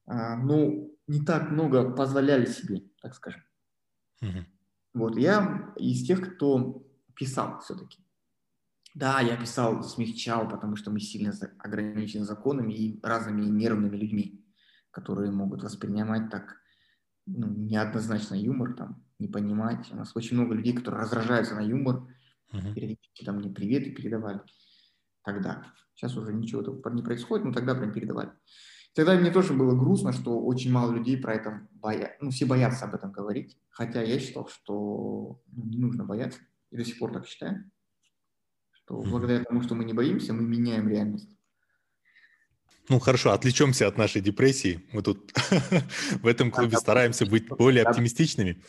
[0.07, 3.43] а, но не так много позволяли себе, так скажем.
[4.21, 4.45] Угу.
[4.95, 7.99] Вот, я из тех, кто писал все-таки.
[8.95, 14.45] Да, я писал, смягчал, потому что мы сильно ограничены законами и разными нервными людьми,
[14.91, 16.57] которые могут воспринимать так
[17.27, 19.89] ну, неоднозначно юмор, там, не понимать.
[19.93, 22.09] У нас очень много людей, которые раздражаются на юмор,
[22.53, 22.75] uh-huh.
[22.75, 24.41] периодически там мне приветы передавали
[25.23, 25.73] тогда.
[25.95, 28.31] Сейчас уже ничего такого не происходит, но тогда прям передавали.
[28.95, 32.17] Тогда мне тоже было грустно, что очень мало людей про это боятся.
[32.21, 33.57] Ну, все боятся об этом говорить.
[33.71, 36.41] Хотя я считал, что ну, не нужно бояться.
[36.71, 37.71] И до сих пор так считаю.
[38.73, 41.38] Что благодаря тому, что мы не боимся, мы меняем реальность.
[42.89, 44.81] Ну хорошо, отвлечемся от нашей депрессии.
[44.93, 45.33] Мы тут
[46.23, 48.63] в этом клубе стараемся быть более оптимистичными.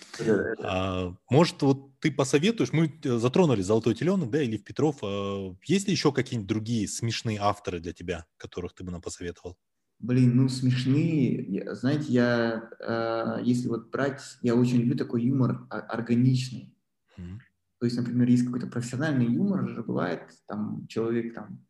[0.61, 4.97] А, может, вот ты посоветуешь, мы затронули «Золотой теленок», да, или в Петров.
[5.03, 9.57] А, есть ли еще какие-нибудь другие смешные авторы для тебя, которых ты бы нам посоветовал?
[9.99, 11.75] Блин, ну смешные.
[11.75, 16.73] Знаете, я, э, если вот брать, я очень люблю такой юмор органичный.
[17.17, 17.39] Mm-hmm.
[17.79, 21.65] То есть, например, есть какой-то профессиональный юмор, же бывает, там человек там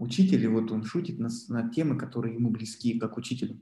[0.00, 3.60] учитель, вот он шутит на, на темы, которые ему близки, как учителю.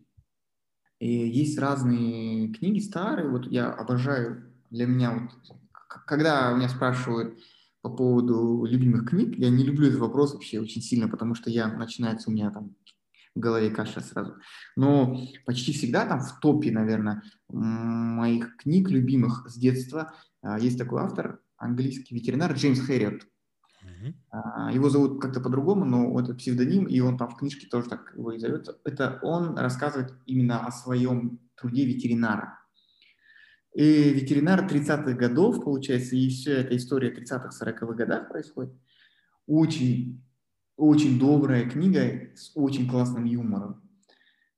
[0.98, 5.58] И есть разные книги старые, вот я обожаю, для меня вот,
[6.06, 7.38] когда меня спрашивают
[7.82, 11.68] по поводу любимых книг, я не люблю этот вопрос вообще очень сильно, потому что я,
[11.68, 12.74] начинается у меня там
[13.34, 14.34] в голове каша сразу.
[14.74, 21.02] Но почти всегда там в топе, наверное, моих книг любимых с детства а, есть такой
[21.02, 23.26] автор, английский ветеринар Джеймс Хэрриот.
[23.86, 24.74] Uh-huh.
[24.74, 28.32] Его зовут как-то по-другому, но это псевдоним, и он там в книжке тоже так его
[28.32, 28.78] и зовется.
[28.84, 32.58] Это он рассказывает именно о своем труде ветеринара.
[33.74, 38.72] И ветеринар 30-х годов, получается, и вся эта история 30-х, 40-х годах происходит.
[39.46, 40.24] Очень,
[40.76, 43.82] очень добрая книга с очень классным юмором.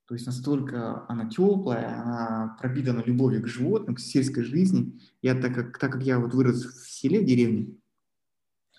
[0.07, 4.99] То есть настолько она теплая, она пропитана любовью к животным, к сельской жизни.
[5.21, 7.77] Я так как, так как я вот вырос в селе, в деревне,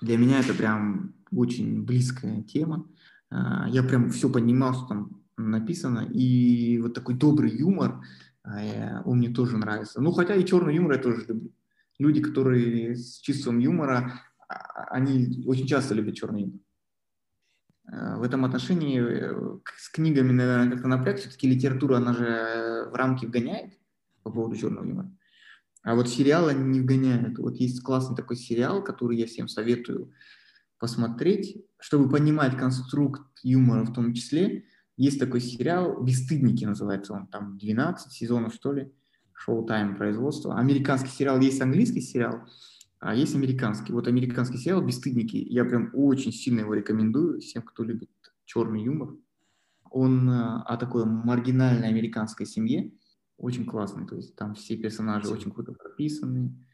[0.01, 2.87] для меня это прям очень близкая тема.
[3.29, 6.07] А, я прям все понимал, что там написано.
[6.11, 8.01] И вот такой добрый юмор,
[8.43, 10.01] а, он мне тоже нравится.
[10.01, 11.51] Ну, хотя и черный юмор я тоже люблю.
[11.97, 16.59] Люди, которые с чувством юмора, а, они очень часто любят черный юмор.
[17.91, 21.17] В этом отношении э, с книгами, наверное, как-то напряг.
[21.17, 23.79] Все-таки литература, она же в рамки вгоняет
[24.21, 25.11] по поводу черного юмора.
[25.81, 27.39] А вот сериалы не вгоняют.
[27.39, 30.11] Вот есть классный такой сериал, который я всем советую
[30.77, 34.65] посмотреть, чтобы понимать конструкт юмора в том числе.
[34.97, 38.91] Есть такой сериал «Бесстыдники» называется он, там 12 сезонов, что ли,
[39.33, 40.57] шоу-тайм производства.
[40.57, 42.41] Американский сериал, есть английский сериал,
[42.99, 43.93] а есть американский.
[43.93, 48.09] Вот американский сериал «Бесстыдники», я прям очень сильно его рекомендую всем, кто любит
[48.45, 49.15] черный юмор.
[49.89, 52.91] Он э, о такой маргинальной американской семье,
[53.39, 55.39] очень классный, то есть там все персонажи Спасибо.
[55.39, 56.65] очень круто прописаны.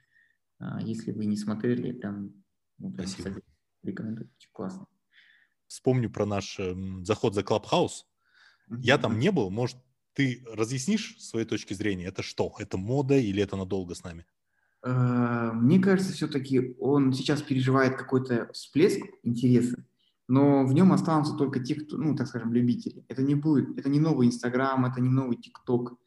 [0.59, 2.33] А, если вы не смотрели, прям,
[2.77, 3.41] ну, прям Спасибо.
[3.83, 4.87] рекомендую, очень классно.
[5.67, 8.07] Вспомню про наш э, заход за Клабхаус.
[8.69, 8.79] Mm-hmm.
[8.81, 9.77] Я там не был, может,
[10.13, 12.53] ты разъяснишь своей точки зрения, это что?
[12.59, 14.25] Это мода или это надолго с нами?
[14.81, 19.85] А, мне кажется, все-таки он сейчас переживает какой-то всплеск интереса,
[20.27, 23.05] но в нем останутся только те, кто, ну, так скажем, любители.
[23.07, 25.99] Это не будет, это не новый Инстаграм, это не новый ТикТок,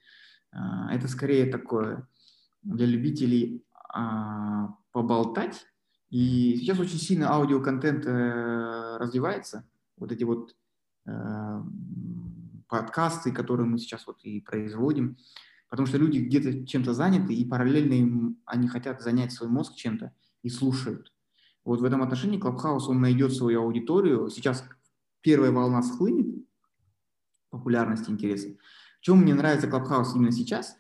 [0.53, 2.09] это скорее такое
[2.63, 5.67] для любителей а, поболтать.
[6.11, 9.69] И сейчас очень сильно аудиоконтент э, развивается.
[9.99, 10.57] Вот эти вот
[11.07, 11.63] э,
[12.67, 15.19] подкасты, которые мы сейчас вот и производим.
[15.69, 20.13] Потому что люди где-то чем-то заняты, и параллельно им они хотят занять свой мозг чем-то
[20.43, 21.13] и слушают.
[21.65, 24.31] Вот в этом отношении Clubhouse, он найдет свою аудиторию.
[24.31, 24.65] Сейчас
[25.21, 26.43] первая волна схлынет,
[27.51, 28.57] популярности, интереса.
[29.01, 30.77] Чем мне нравится Clubhouse именно сейчас?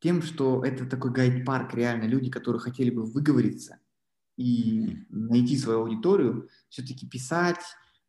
[0.00, 3.78] Тем, что это такой гайд-парк, реально люди, которые хотели бы выговориться
[4.36, 7.60] и найти свою аудиторию, все-таки писать,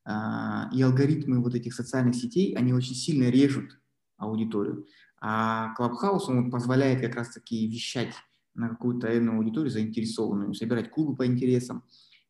[0.04, 3.80] а, и алгоритмы вот этих социальных сетей, они очень сильно режут
[4.18, 4.88] аудиторию.
[5.20, 8.16] А Клабхаус, он позволяет как раз-таки вещать
[8.56, 11.84] на какую-то иную аудиторию заинтересованную, собирать клубы по интересам,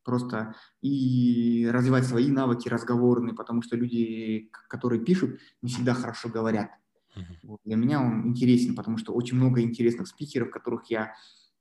[0.04, 6.72] просто и развивать свои навыки разговорные, потому что люди, которые пишут, не всегда хорошо говорят.
[7.44, 7.60] Вот.
[7.66, 11.14] Для меня он интересен, потому что очень много интересных спикеров, которых я,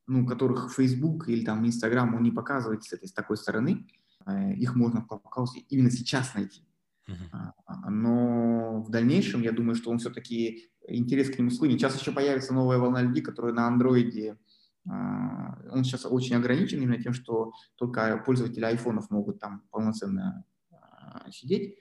[0.07, 3.87] ну, которых Facebook или там Instagram он не показывает с этой с такой стороны.
[4.27, 6.63] Э, их можно в Клабхаусе именно сейчас найти.
[7.09, 7.91] Uh-huh.
[7.91, 11.81] Но в дальнейшем, я думаю, что он все-таки интерес к нему склонит.
[11.81, 14.39] Сейчас еще появится новая волна людей, которые на андроиде
[14.89, 21.31] а, он сейчас очень ограничен именно тем, что только пользователи айфонов могут там полноценно а,
[21.31, 21.79] сидеть,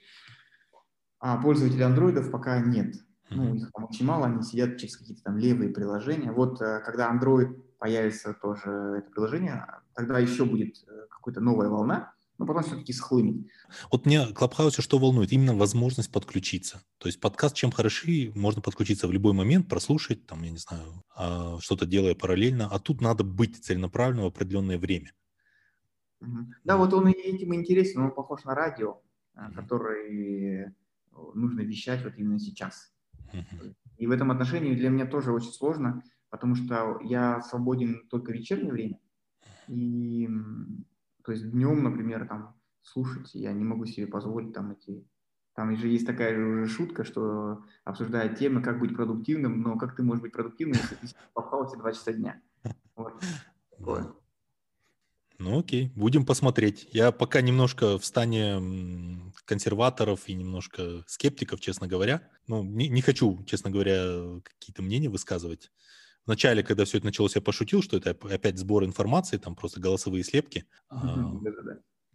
[1.18, 2.94] а пользователи андроидов пока нет.
[3.30, 6.32] Ну, их там очень мало, они сидят через какие-то там левые приложения.
[6.32, 12.12] Вот э, когда Android появится тоже это приложение, тогда еще будет э, какая-то новая волна,
[12.38, 13.46] но потом все-таки схлынет.
[13.92, 15.30] Вот в Клабхаусе что волнует?
[15.30, 16.82] Именно возможность подключиться.
[16.98, 21.04] То есть подкаст чем хороши, можно подключиться в любой момент, прослушать, там, я не знаю,
[21.14, 25.12] а, что-то делая параллельно, а тут надо быть целенаправленно в определенное время.
[26.64, 29.00] Да, вот он и этим интересен, он похож на радио,
[29.54, 30.74] который
[31.34, 32.92] нужно вещать вот именно сейчас.
[33.96, 38.34] И в этом отношении для меня тоже очень сложно, потому что я свободен только в
[38.34, 38.98] вечернее время.
[39.68, 40.28] И
[41.24, 45.06] то есть днем, например, там слушать я не могу себе позволить там эти...
[45.54, 49.96] Там же есть такая же уже шутка, что обсуждают темы, как быть продуктивным, но как
[49.96, 52.40] ты можешь быть продуктивным, если ты попал все два часа дня.
[53.76, 54.16] Вот.
[55.40, 56.86] Ну окей, будем посмотреть.
[56.92, 62.28] Я пока немножко в стане консерваторов и немножко скептиков, честно говоря.
[62.46, 65.72] Ну, не, не хочу, честно говоря, какие-то мнения высказывать.
[66.26, 70.24] Вначале, когда все это началось, я пошутил, что это опять сбор информации, там просто голосовые
[70.24, 70.66] слепки.
[70.90, 71.32] А,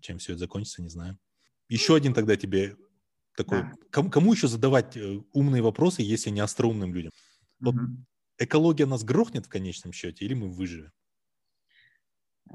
[0.02, 1.18] чем все это закончится, не знаю.
[1.68, 2.78] Еще один тогда тебе
[3.36, 3.74] такой, да.
[3.90, 7.12] кому, кому еще задавать э, умные вопросы, если не остроумным людям?
[7.60, 8.06] Вот угу.
[8.38, 10.92] экология нас грохнет в конечном счете или мы выживем?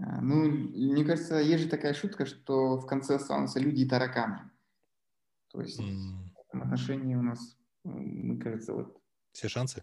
[0.03, 4.51] А, ну, мне кажется, есть же такая шутка, что в конце останутся люди и тараканы.
[5.49, 6.35] То есть mm.
[6.35, 9.01] в этом отношении у нас, мне кажется, вот...
[9.33, 9.83] Все шансы?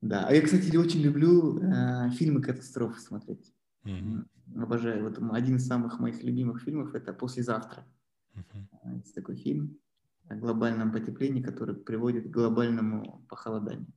[0.00, 0.26] Да.
[0.26, 3.54] А я, кстати, очень люблю э, фильмы катастрофы смотреть.
[3.84, 4.62] Mm-hmm.
[4.62, 5.04] Обожаю.
[5.04, 7.86] Вот один из самых моих любимых фильмов это «Послезавтра».
[8.34, 8.96] Mm-hmm.
[8.96, 9.78] Есть такой фильм
[10.28, 13.92] о глобальном потеплении, который приводит к глобальному похолоданию.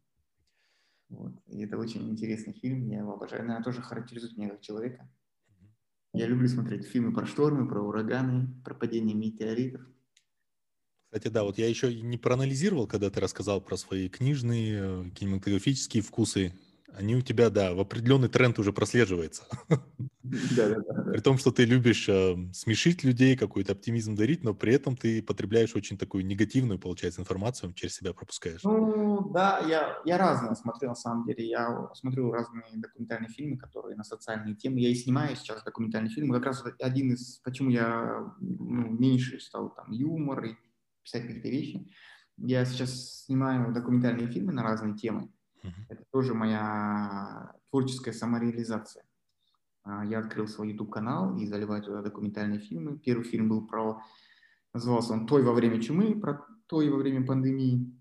[1.10, 1.34] Вот.
[1.48, 3.44] И это очень интересный фильм, я его обожаю.
[3.44, 5.10] Наверное, тоже характеризует меня как человека.
[6.14, 9.82] Я люблю смотреть фильмы про штормы, про ураганы, про падение метеоритов.
[11.12, 16.04] Кстати, да, вот я еще не проанализировал, когда ты рассказал про свои книжные, э, кинематографические
[16.04, 16.54] вкусы
[16.98, 19.44] они у тебя, да, в определенный тренд уже прослеживается.
[20.24, 21.05] Да, да, да.
[21.16, 25.24] При том, что ты любишь э, смешить людей, какой-то оптимизм дарить, но при этом ты
[25.24, 28.62] потребляешь очень такую негативную, получается, информацию, через себя пропускаешь.
[28.64, 31.48] Ну, да, я, я разное смотрю, на самом деле.
[31.48, 34.82] Я смотрю разные документальные фильмы, которые на социальные темы.
[34.82, 36.36] Я и снимаю сейчас документальные фильмы.
[36.36, 40.56] Как раз один из, почему я ну, меньше стал там юмор и
[41.02, 41.90] писать какие-то вещи.
[42.36, 45.32] Я сейчас снимаю документальные фильмы на разные темы.
[45.88, 49.06] Это тоже моя творческая самореализация.
[49.86, 52.98] А, я открыл свой YouTube-канал и заливаю туда документальные фильмы.
[52.98, 54.02] Первый фильм был про,
[54.74, 57.92] назывался он «Той во время чумы», про той во время пандемии.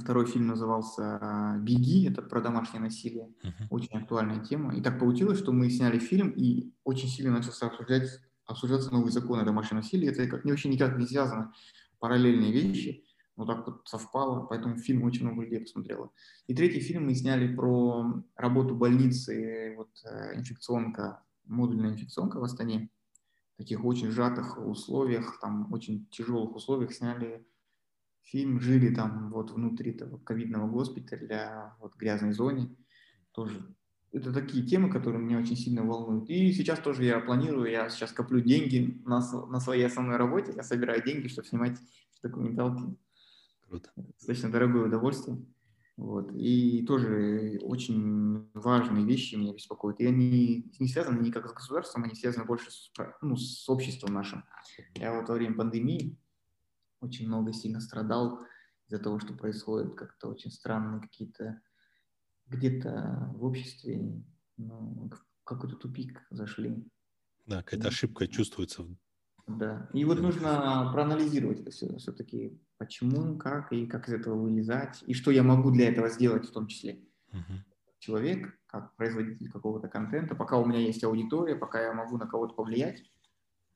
[0.00, 3.32] Второй фильм назывался а, «Беги», это про домашнее насилие.
[3.44, 3.66] Uh-huh.
[3.70, 4.74] Очень актуальная тема.
[4.74, 8.08] И так получилось, что мы сняли фильм, и очень сильно начался обсуждать,
[8.46, 10.08] обсуждаться новые законы о домашнем насилии.
[10.08, 11.52] Это как, вообще никак не связано,
[12.00, 13.04] параллельные вещи
[13.44, 16.10] вот так вот совпало, поэтому фильм очень много людей посмотрело.
[16.46, 22.90] И третий фильм мы сняли про работу больницы, вот э, инфекционка, модульная инфекционка в Астане.
[23.54, 27.46] В таких очень сжатых условиях, там очень тяжелых условиях сняли
[28.22, 32.74] фильм, жили там вот внутри этого ковидного госпиталя, вот грязной зоне.
[33.32, 33.74] Тоже
[34.12, 36.28] это такие темы, которые меня очень сильно волнуют.
[36.28, 40.62] И сейчас тоже я планирую, я сейчас коплю деньги на, на своей основной работе, я
[40.62, 41.78] собираю деньги, чтобы снимать
[42.22, 42.96] документалки
[43.72, 43.90] Круто.
[43.96, 45.42] Достаточно дорогое удовольствие.
[45.96, 46.30] Вот.
[46.34, 49.98] И тоже очень важные вещи меня беспокоят.
[49.98, 52.92] И они не связаны никак с государством, они связаны больше с,
[53.22, 54.44] ну, с обществом нашим.
[54.94, 56.18] Я вот во время пандемии
[57.00, 58.40] очень много сильно страдал
[58.88, 61.62] из-за того, что происходит как-то очень странные какие-то
[62.48, 64.22] где-то в обществе
[64.58, 65.10] ну,
[65.44, 66.84] какой-то тупик зашли.
[67.46, 68.86] Да, какая-то ошибка чувствуется
[69.46, 69.88] да.
[69.92, 75.14] И вот нужно проанализировать это все, все-таки, почему, как и как из этого вылезать, и
[75.14, 77.00] что я могу для этого сделать в том числе.
[77.32, 77.58] Uh-huh.
[77.98, 82.54] Человек, как производитель какого-то контента, пока у меня есть аудитория, пока я могу на кого-то
[82.54, 83.04] повлиять,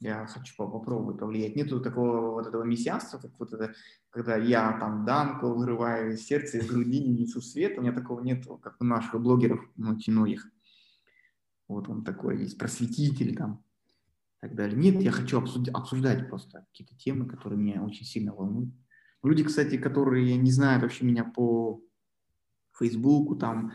[0.00, 1.56] я хочу попробовать повлиять.
[1.56, 3.74] Нету такого вот этого мессианства, как вот это,
[4.10, 7.78] когда я там Данко вырываю из сердца, из груди, несу свет.
[7.78, 10.46] У меня такого нет, как у наших блогеров, многих.
[11.66, 13.64] Вот он такой есть просветитель там,
[14.46, 14.76] так далее.
[14.76, 18.72] Нет, я хочу обсудить, обсуждать просто какие-то темы, которые меня очень сильно волнуют.
[19.22, 21.80] Люди, кстати, которые не знают вообще меня по
[22.78, 23.72] Фейсбуку, там,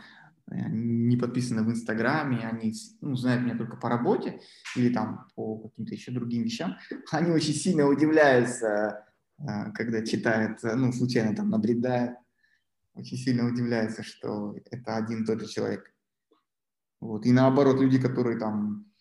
[0.50, 4.40] э, не подписаны в Инстаграме, они ну, знают меня только по работе
[4.76, 6.76] или там по каким-то еще другим вещам,
[7.10, 9.04] они очень сильно удивляются,
[9.38, 12.16] э, когда читают, э, ну, случайно там набредают,
[12.94, 15.92] очень сильно удивляются, что это один и тот же человек.
[17.00, 17.26] Вот.
[17.26, 18.91] И наоборот, люди, которые там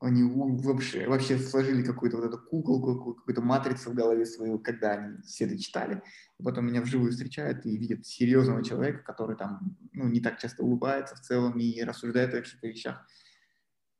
[0.00, 5.20] они вообще, вообще сложили какую-то вот эту куколку, какую-то матрицу в голове свою, когда они
[5.22, 6.02] все это читали.
[6.42, 11.16] Потом меня вживую встречают и видят серьезного человека, который там ну, не так часто улыбается
[11.16, 13.04] в целом и рассуждает о каких-то вещах.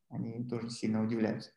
[0.09, 1.51] Они тоже сильно удивляются.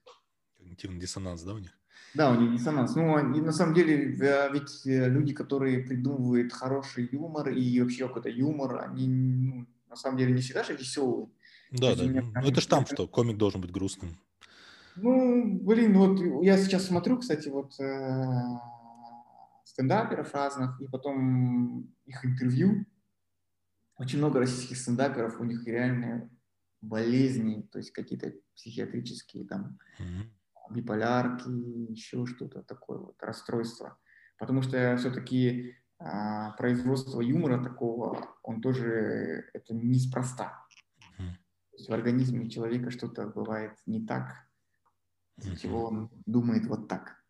[0.58, 1.78] Когнитивный диссонанс, да, у них?
[2.16, 2.96] Да, у них диссонанс.
[2.96, 8.30] Ну, и на самом деле, ведь э, люди, которые придумывают хороший юмор и вообще какой-то
[8.30, 11.30] юмор, они ну, на самом деле не всегда же веселые.
[11.72, 12.04] Да, да.
[12.04, 14.18] Меня, ну, это штамп, что комик должен быть грустным.
[14.96, 18.44] Ну, блин, вот я сейчас смотрю, кстати, вот э,
[19.64, 22.86] стендаперов разных, и потом их интервью.
[23.98, 26.30] Очень много российских стендаперов, у них реальные
[26.82, 30.74] болезни, то есть какие-то психиатрические там mm-hmm.
[30.74, 31.48] биполярки,
[31.92, 33.98] еще что-то такое вот, расстройство.
[34.38, 36.06] Потому что все-таки э,
[36.58, 40.66] производство юмора такого, он тоже, это неспроста.
[41.20, 41.34] Mm-hmm.
[41.72, 44.48] То есть в организме человека что-то бывает не так,
[45.42, 47.22] из-за чего он думает вот так.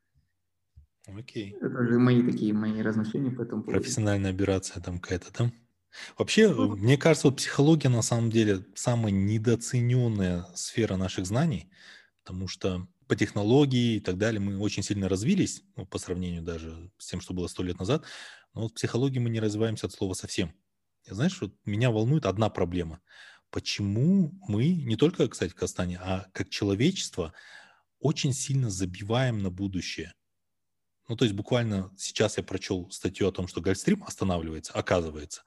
[1.07, 1.55] Окей.
[1.59, 3.79] Это же мои такие, мои размышления по этому поводу.
[3.79, 5.51] Профессиональная операция там какая-то, да?
[6.17, 11.69] Вообще, ну, мне кажется, вот психология на самом деле самая недооцененная сфера наших знаний,
[12.23, 16.91] потому что по технологии и так далее мы очень сильно развились, ну, по сравнению даже
[16.97, 18.05] с тем, что было сто лет назад,
[18.53, 20.53] но вот в психологии мы не развиваемся от слова совсем.
[21.09, 23.01] И знаешь, вот меня волнует одна проблема.
[23.49, 27.33] Почему мы, не только, кстати, в Казахстане, а как человечество,
[28.01, 30.11] очень сильно забиваем на будущее?
[31.07, 35.43] Ну, то есть буквально сейчас я прочел статью о том, что Гольфстрим останавливается, оказывается.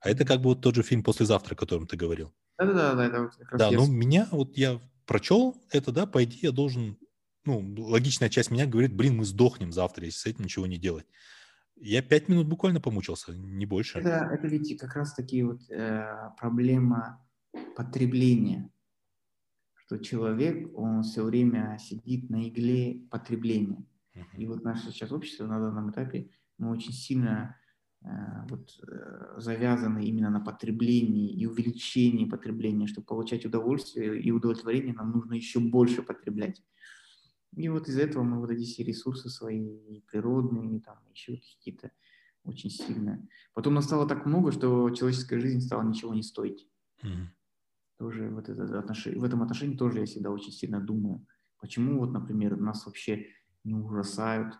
[0.00, 2.34] А это как бы вот тот же фильм «Послезавтра», о котором ты говорил.
[2.58, 6.06] Да-да-да, да, это вот как раз Да, я ну меня, вот я прочел это, да,
[6.06, 6.98] по идее я должен,
[7.44, 11.06] ну, логичная часть меня говорит, блин, мы сдохнем завтра, если с этим ничего не делать.
[11.76, 13.98] Я пять минут буквально помучился, не больше.
[13.98, 17.24] Это, это ведь как раз таки вот э, проблема
[17.76, 18.70] потребления,
[19.88, 23.86] что человек, он все время сидит на игле потребления.
[24.36, 26.28] И вот наше сейчас общество на данном этапе,
[26.58, 27.56] мы очень сильно
[28.02, 28.08] э,
[28.50, 32.86] вот, э, завязаны именно на потреблении и увеличении потребления.
[32.86, 36.62] Чтобы получать удовольствие и удовлетворение, нам нужно еще больше потреблять.
[37.56, 41.36] И вот из-за этого мы вот эти все ресурсы свои, и природные, и там еще
[41.36, 41.92] какие-то
[42.44, 43.26] очень сильно.
[43.54, 46.68] Потом нас стало так много, что человеческая жизнь стала ничего не стоить.
[47.02, 47.30] Мгм.
[47.98, 51.26] Тоже вот это отнош- в этом отношении тоже я всегда очень сильно думаю.
[51.60, 53.26] Почему вот, например, нас вообще
[53.64, 54.54] не ужасают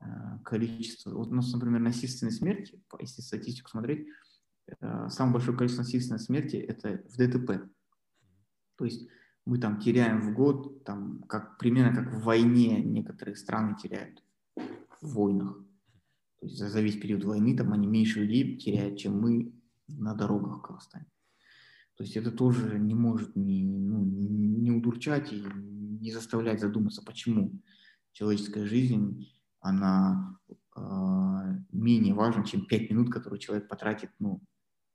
[0.00, 0.04] э,
[0.44, 1.14] количество...
[1.14, 4.08] Вот у нас, например, насильственной смерти, если статистику смотреть,
[4.80, 7.70] э, самое большое количество насильственной смерти– это в ДТП.
[8.76, 9.08] То есть
[9.46, 14.24] мы там теряем в год, там, как, примерно как в войне некоторые страны теряют
[15.00, 15.56] в войнах.
[16.40, 19.54] То есть за весь период войны там они меньше людей теряют, чем мы
[19.86, 21.06] на дорогах в Казахстане.
[22.02, 25.40] То есть это тоже не может не, ну, не удурчать и
[26.00, 27.62] не заставлять задуматься, почему
[28.10, 30.36] человеческая жизнь, она
[30.74, 30.80] э,
[31.70, 34.42] менее важна, чем 5 минут, которые человек потратит, ну,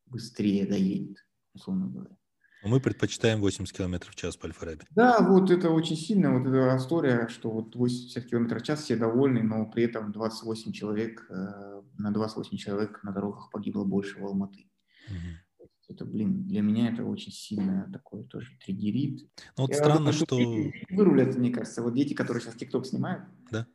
[0.05, 2.17] быстрее доедет, условно говоря.
[2.61, 4.85] Но мы предпочитаем 80 км в час по Альфа-Раби.
[4.89, 8.97] Да, вот это очень сильно, вот эта история, что вот 80 км в час все
[8.97, 14.25] довольны, но при этом 28 человек, э, на 28 человек на дорогах погибло больше в
[14.25, 14.69] Алматы.
[15.07, 15.46] Мгм.
[15.89, 19.21] Это, блин, для меня это очень сильно такое тоже триггерит.
[19.57, 20.95] Ну вот Я странно, думаю, что...
[20.95, 21.81] Вырулят, мне кажется.
[21.81, 23.67] Вот дети, которые сейчас ТикТок снимают, Да.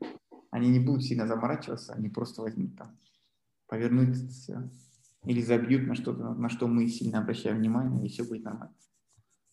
[0.51, 2.99] они не будут сильно заморачиваться, они просто возьмут там,
[3.67, 4.71] повернут все.
[5.25, 8.75] Или забьют на что-то, на что мы сильно обращаем внимание, и все будет нормально.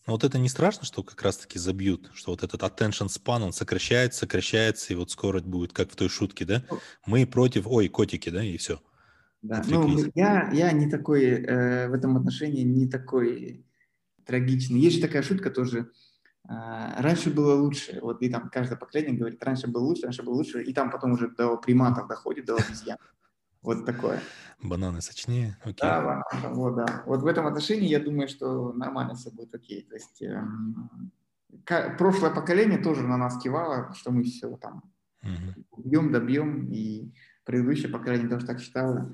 [0.08, 3.54] Но вот это не страшно, что как раз-таки забьют, что вот этот attention span, он
[3.54, 6.66] сокращается, сокращается, и вот скоро будет, как в той шутке, да?
[7.06, 8.82] Мы против, ой, котики, да, и все.
[9.42, 9.64] Да.
[9.68, 13.66] Ну, я, я не такой, э, в этом отношении не такой
[14.26, 14.80] трагичный.
[14.80, 15.92] Есть же такая шутка тоже,
[16.48, 18.00] а, раньше было лучше.
[18.02, 21.14] Вот и там каждое поколение говорит, раньше было лучше, раньше было лучше, и там потом
[21.14, 22.98] уже до приматов доходит, до обезьян.
[23.62, 24.22] Вот такое.
[24.62, 25.76] Бананы сочнее, окей.
[25.82, 27.04] Да, ладно, вот, да.
[27.06, 29.84] Вот в этом отношении я думаю, что нормально все будет окей.
[29.84, 30.24] То есть
[31.66, 34.84] ка- прошлое поколение тоже на нас кивало, что мы все там
[35.22, 35.66] Мгм.
[35.78, 37.12] бьем, добьем, и
[37.54, 39.12] предыдущее поколение тоже так считало.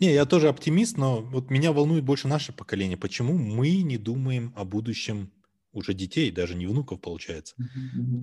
[0.00, 2.96] Не, я тоже оптимист, но вот меня волнует больше наше поколение.
[2.96, 5.30] Почему мы не думаем о будущем
[5.72, 7.54] уже детей, даже не внуков, получается?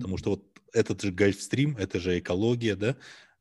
[0.00, 2.96] Потому что вот этот же гольфстрим, это же экология, да?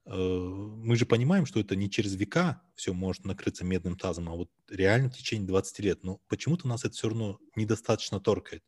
[0.05, 4.35] Э, Мы же понимаем, что это не через века все может накрыться медным тазом, а
[4.35, 6.03] вот реально в течение 20 лет.
[6.03, 8.61] Но почему-то нас это все равно недостаточно торкает.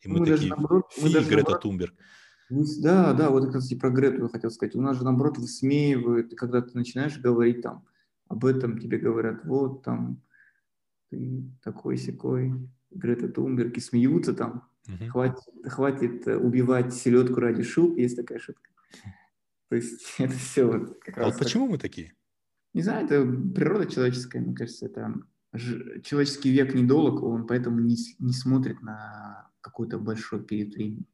[0.00, 1.94] И мы Мы даже такие, наоборот- мы фи, даже Грета наоборот- Тумберг.
[2.50, 4.74] Выс- Да, да, вот, кстати, про Грету я хотел сказать.
[4.74, 7.86] У нас же, наоборот, высмеивают, и когда ты начинаешь говорить там
[8.28, 10.22] об этом, тебе говорят, вот там,
[11.10, 12.52] ты такой секой,
[12.90, 14.68] Грета Тумберг, и смеются там.
[14.86, 15.08] Мгм.
[15.10, 18.68] Хватит, хватит э, убивать селедку ради шуб, есть такая шутка.
[19.68, 21.26] То есть это все вот как А раз...
[21.32, 22.14] вот так- почему мы такие?
[22.74, 23.24] Не знаю, это
[23.54, 25.14] природа человеческая, мне кажется, это
[26.04, 31.04] человеческий век недолг, он поэтому не, не смотрит на какой-то большой период времени.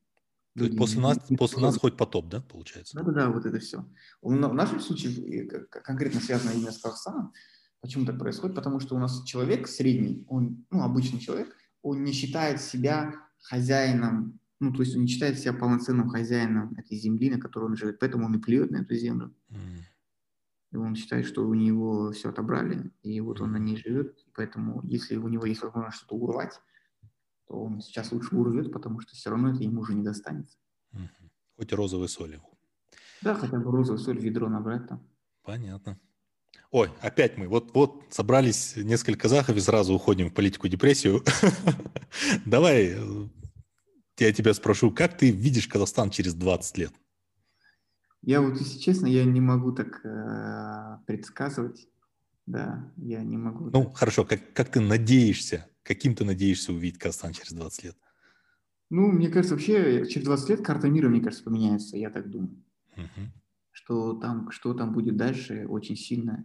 [0.57, 2.97] То есть после нас, после нас хоть потоп, да, получается?
[2.97, 3.85] Да-да-да, вот это все.
[4.23, 7.33] В на- в нашем случае конкретно связано именно с Казахстаном.
[7.81, 8.57] Почему так происходит?
[8.57, 14.41] Потому что у нас человек средний, он, ну, обычный человек, он не считает себя хозяином,
[14.59, 17.99] ну, то есть он не считает себя полноценным хозяином этой земли, на которой он живет,
[17.99, 19.35] поэтому он и плюет на эту землю.
[19.51, 19.59] М.
[20.73, 24.19] И он считает, что у него все отобрали, и вот он на ней живет.
[24.35, 26.61] Поэтому, если у него есть возможность что-то урвать,
[27.47, 30.57] то он сейчас лучше урвет, потому что все равно это ему уже не достанется.
[31.57, 32.40] Хоть розовой соли.
[33.22, 35.07] Да, хотя бы розовую соль в ведро набрать там.
[35.42, 35.99] Понятно.
[36.70, 37.49] Ой, опять мы.
[37.49, 41.22] Вот, вот собрались несколько казахов и сразу уходим в политику депрессию.
[42.44, 43.28] Давай, э,
[44.18, 46.92] я тебя спрошу, как ты видишь Казахстан через 20 лет?
[48.22, 51.88] Я вот, если честно, я не могу так э, предсказывать.
[52.47, 53.66] Да, я не могу.
[53.66, 53.97] Ну, так.
[53.97, 57.97] хорошо, как, как ты надеешься, каким ты надеешься увидеть Казахстан через 20 лет?
[58.91, 62.62] Ну, мне кажется, вообще через 20 лет карта мира, мне кажется, поменяется, я так думаю.
[62.97, 63.32] Мгм.
[63.70, 66.45] Что там, что там будет дальше, очень сильно.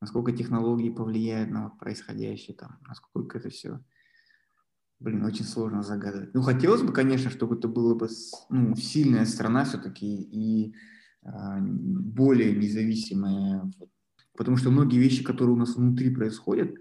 [0.00, 3.80] Насколько технологии повлияют на происходящее там, насколько это все,
[5.00, 6.34] блин, очень сложно загадывать.
[6.34, 8.08] Ну, хотелось бы, конечно, чтобы это было бы
[8.50, 10.74] ну, сильная страна все-таки и
[11.22, 13.70] а, более независимая.
[14.36, 16.74] Потому что многие вещи, которые у нас внутри происходят,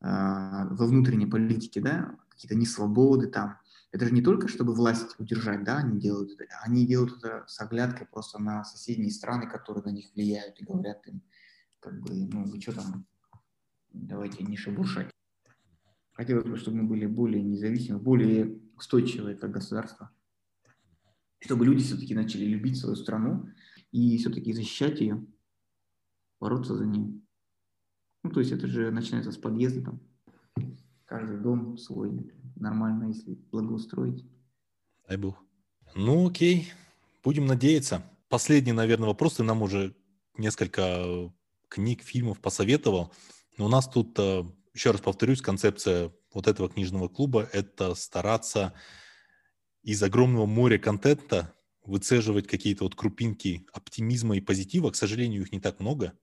[0.00, 3.58] во внутренней политике, да, какие-то несвободы там,
[3.92, 7.58] это же не только, чтобы власть удержать, да, они делают это, они делают это с
[7.60, 11.22] оглядкой просто на соседние страны, которые на них влияют и говорят им,
[11.80, 13.06] как бы, ну, вы что там,
[13.92, 15.10] давайте не шебуршать.
[16.12, 20.10] Хотелось бы, чтобы мы были более независимы, более устойчивые как государство.
[21.40, 23.48] Чтобы люди все-таки начали любить свою страну
[23.92, 25.24] и все-таки защищать ее,
[26.40, 27.20] бороться за нее.
[28.26, 30.00] Ну, то есть это же начинается с подъезда там.
[31.04, 34.24] Каждый дом свой, нормально, если благоустроить.
[35.06, 35.40] Дай бог.
[35.94, 36.72] Ну, окей.
[37.22, 38.02] Будем надеяться.
[38.28, 39.36] Последний, наверное, вопрос.
[39.36, 39.94] Ты нам уже
[40.36, 41.28] несколько э,
[41.68, 43.12] книг, фильмов посоветовал.
[43.58, 44.42] Но у нас тут, э,
[44.74, 48.74] еще раз повторюсь, концепция вот этого книжного клуба– это стараться
[49.84, 51.54] из огромного моря контента
[51.84, 54.90] выцеживать какие-то вот крупинки оптимизма и позитива.
[54.90, 56.18] К сожалению, их не так много.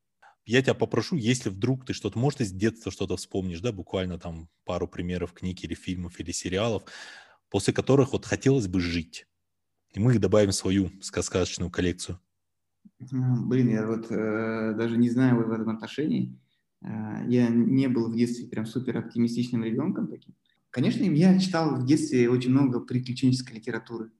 [0.45, 4.49] Я тебя попрошу, если вдруг ты что-то, может, из детства что-то вспомнишь, да, буквально там
[4.65, 6.83] пару примеров книг или фильмов или сериалов,
[7.49, 9.25] после которых вот хотелось бы жить.
[9.93, 12.19] И мы их добавим в свою сказочную коллекцию.
[12.99, 16.37] Блин, я вот э, даже не знаю в этом отношении.
[16.81, 20.35] Э, я не был в детстве прям супер оптимистичным ребенком таким.
[20.69, 24.11] Конечно, я читал в детстве очень много приключенческой литературы.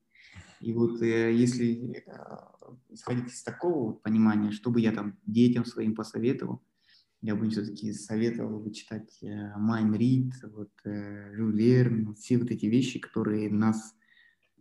[0.63, 5.65] И вот э, если э, исходить из такого вот понимания, что бы я там детям
[5.65, 6.61] своим посоветовал,
[7.21, 12.49] я бы все-таки советовал бы читать э, Майн Рид, вот, э, Жюль Верн, все вот
[12.49, 13.93] эти вещи, которые нас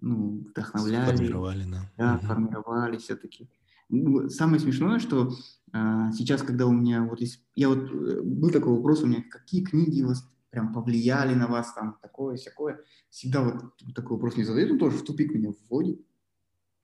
[0.00, 1.14] ну, вдохновляли.
[1.14, 1.92] Сформировали, да.
[1.96, 2.26] Да, Мгм.
[2.26, 3.48] формировали все-таки.
[3.88, 5.32] Ну, Самое смешное, что
[5.72, 9.22] а, сейчас, когда у меня вот есть, я вот э, был такой вопрос у меня,
[9.30, 12.80] какие книги вас прям повлияли на вас, там такое, всякое.
[13.08, 16.06] Всегда вот такой вопрос мне задают, он тоже в тупик меня вводит.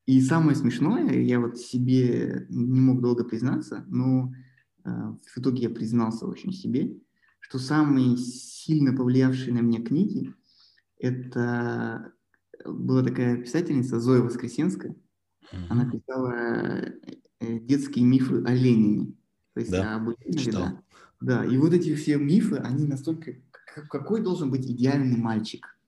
[0.06, 4.32] И самое смешное, я вот себе не мог долго признаться, но
[4.84, 6.96] а, в итоге я признался очень себе,
[7.40, 10.32] что самые сильно повлиявшие на меня книги,
[10.98, 12.14] это
[12.64, 14.96] была такая писательница Зоя Воскресенская,
[15.68, 15.92] она Мгм.
[15.92, 16.32] писала
[17.40, 19.12] э, детские мифы о Ленине.
[19.52, 20.82] То есть Да, об Ленине, да.
[21.20, 23.34] Да, и вот эти все мифы, они настолько...
[23.88, 25.78] Какой должен быть идеальный мальчик,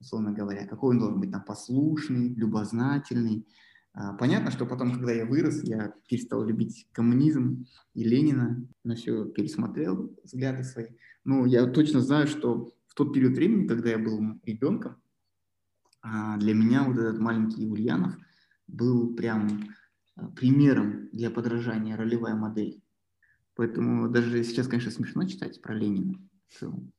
[0.00, 0.66] условно говоря?
[0.66, 3.46] Какой он должен быть там послушный, любознательный?
[3.92, 9.24] А, Понятно, что потом, когда я вырос, я перестал любить коммунизм и Ленина, на все
[9.26, 10.88] пересмотрел взгляды свои.
[11.24, 15.00] Но я точно знаю, что в тот период времени, когда я был ребенком,
[16.02, 18.16] а, для меня вот этот маленький Ульянов
[18.66, 19.74] был прям
[20.16, 22.82] а, примером для подражания, ролевая модель.
[23.54, 26.18] Поэтому даже сейчас, конечно, смешно читать про Ленина.
[26.48, 26.92] в целом.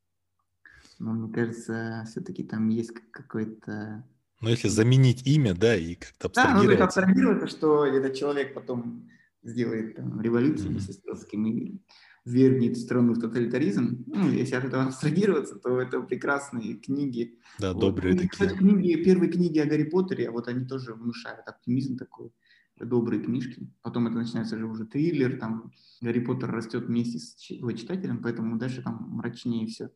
[1.01, 4.05] Но мне кажется, все-таки там есть как- какой-то...
[4.39, 8.53] Но если заменить имя, да, и как-то Да, ну то есть абстрагироваться, что этот человек
[8.53, 9.09] потом
[9.41, 11.01] сделает там, революцию вместе с
[11.33, 11.81] и
[12.23, 14.03] вернет страну в тоталитаризм.
[14.05, 17.81] Ну, если от этого абстрагироваться, то это прекрасные книги, Да, Вот.
[17.81, 18.29] добрые Ну, и, такие.
[18.29, 22.31] кстати, книги, первые книги о Гарри Поттере, вот они тоже внушают оптимизм такой,
[22.79, 23.67] добрые книжки.
[23.81, 25.71] Потом это начинается же уже триллер, там
[26.01, 29.89] Гарри Поттер растет вместе с его читателем, поэтому дальше там мрачнее все.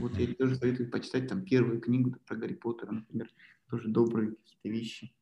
[0.00, 3.30] Вот я тоже советую почитать там первую книгу про Гарри Поттера, например,
[3.70, 5.14] тоже добрые какие-то вещи.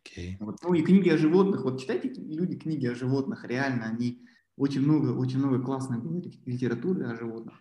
[0.00, 0.36] Окей.
[0.40, 0.56] Вот.
[0.62, 1.64] Ну и книги о животных.
[1.64, 4.22] Вот читайте люди книги о животных, реально они
[4.56, 6.00] очень много, очень много классной
[6.44, 7.54] литературы о животных.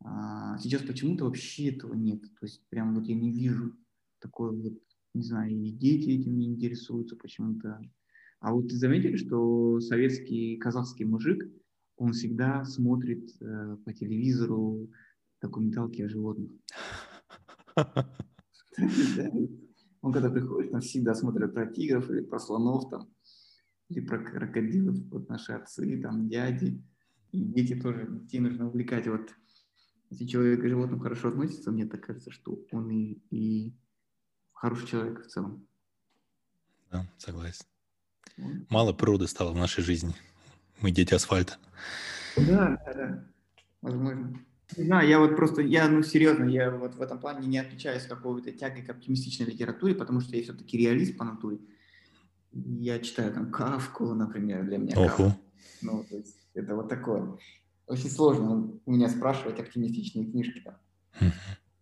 [0.00, 2.22] А, сейчас почему-то вообще этого нет.
[2.22, 3.74] То есть прям вот я не вижу
[4.20, 4.78] такой вот,
[5.14, 7.80] не знаю, и дети этим не интересуются почему-то.
[8.40, 11.50] А вот заметили, что советский казахский мужик,
[11.96, 14.88] он всегда смотрит э, по телевизору
[15.40, 16.50] документалки о животных.
[20.00, 23.08] Он когда приходит, там всегда смотрят про тигров или про слонов там,
[23.88, 26.82] или про крокодилов, вот наши отцы, там, дяди.
[27.32, 29.06] И дети тоже, детей нужно увлекать.
[29.08, 29.34] Вот
[30.10, 33.74] если человек к животным хорошо относится, мне так кажется, что он и, и
[34.52, 35.66] хороший человек в целом.
[36.90, 37.66] Да, согласен.
[38.36, 38.70] Вот.
[38.70, 40.14] Мало природы стало в нашей жизни.
[40.80, 41.58] Мы дети асфальта.
[42.36, 43.28] Да, да, да.
[43.82, 44.38] Возможно.
[44.76, 48.04] Не знаю, я вот просто, я, ну, серьезно, я вот в этом плане не отличаюсь
[48.04, 51.58] какой-то тягой к оптимистичной литературе, потому что я все-таки реалист по натуре.
[52.52, 54.94] Я читаю там Кавку, например, для меня.
[54.96, 55.34] Оху.
[55.80, 57.38] Ну, то есть это вот такое.
[57.86, 60.62] Очень сложно у меня спрашивать оптимистичные книжки.
[60.64, 61.32] Там.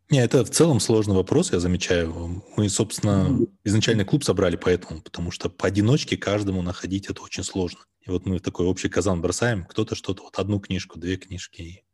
[0.08, 2.44] Не, это в целом сложный вопрос, я замечаю.
[2.56, 7.80] Мы, собственно, изначально клуб собрали поэтому, потому что поодиночке каждому находить это очень сложно.
[8.02, 11.85] И вот мы такой общий казан бросаем, кто-то что-то, вот одну книжку, две книжки и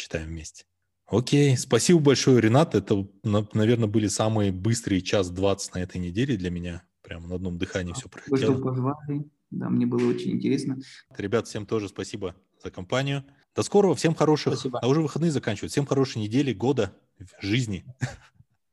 [0.00, 0.64] читаем вместе.
[1.06, 2.74] Окей, спасибо большое, Ренат.
[2.74, 6.82] Это, наверное, были самые быстрые час двадцать на этой неделе для меня.
[7.02, 8.52] Прямо на одном дыхании все пролетело.
[8.52, 9.24] Вы позвали.
[9.50, 10.78] Да, мне было очень интересно.
[11.16, 13.24] Ребят, всем тоже спасибо за компанию.
[13.56, 14.78] До скорого, всем хороших, спасибо.
[14.78, 15.72] а уже выходные заканчивают.
[15.72, 16.96] Всем хорошей недели, года,
[17.40, 17.84] жизни.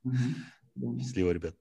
[0.03, 0.99] Угу.
[0.99, 1.57] Счастливо, ребят.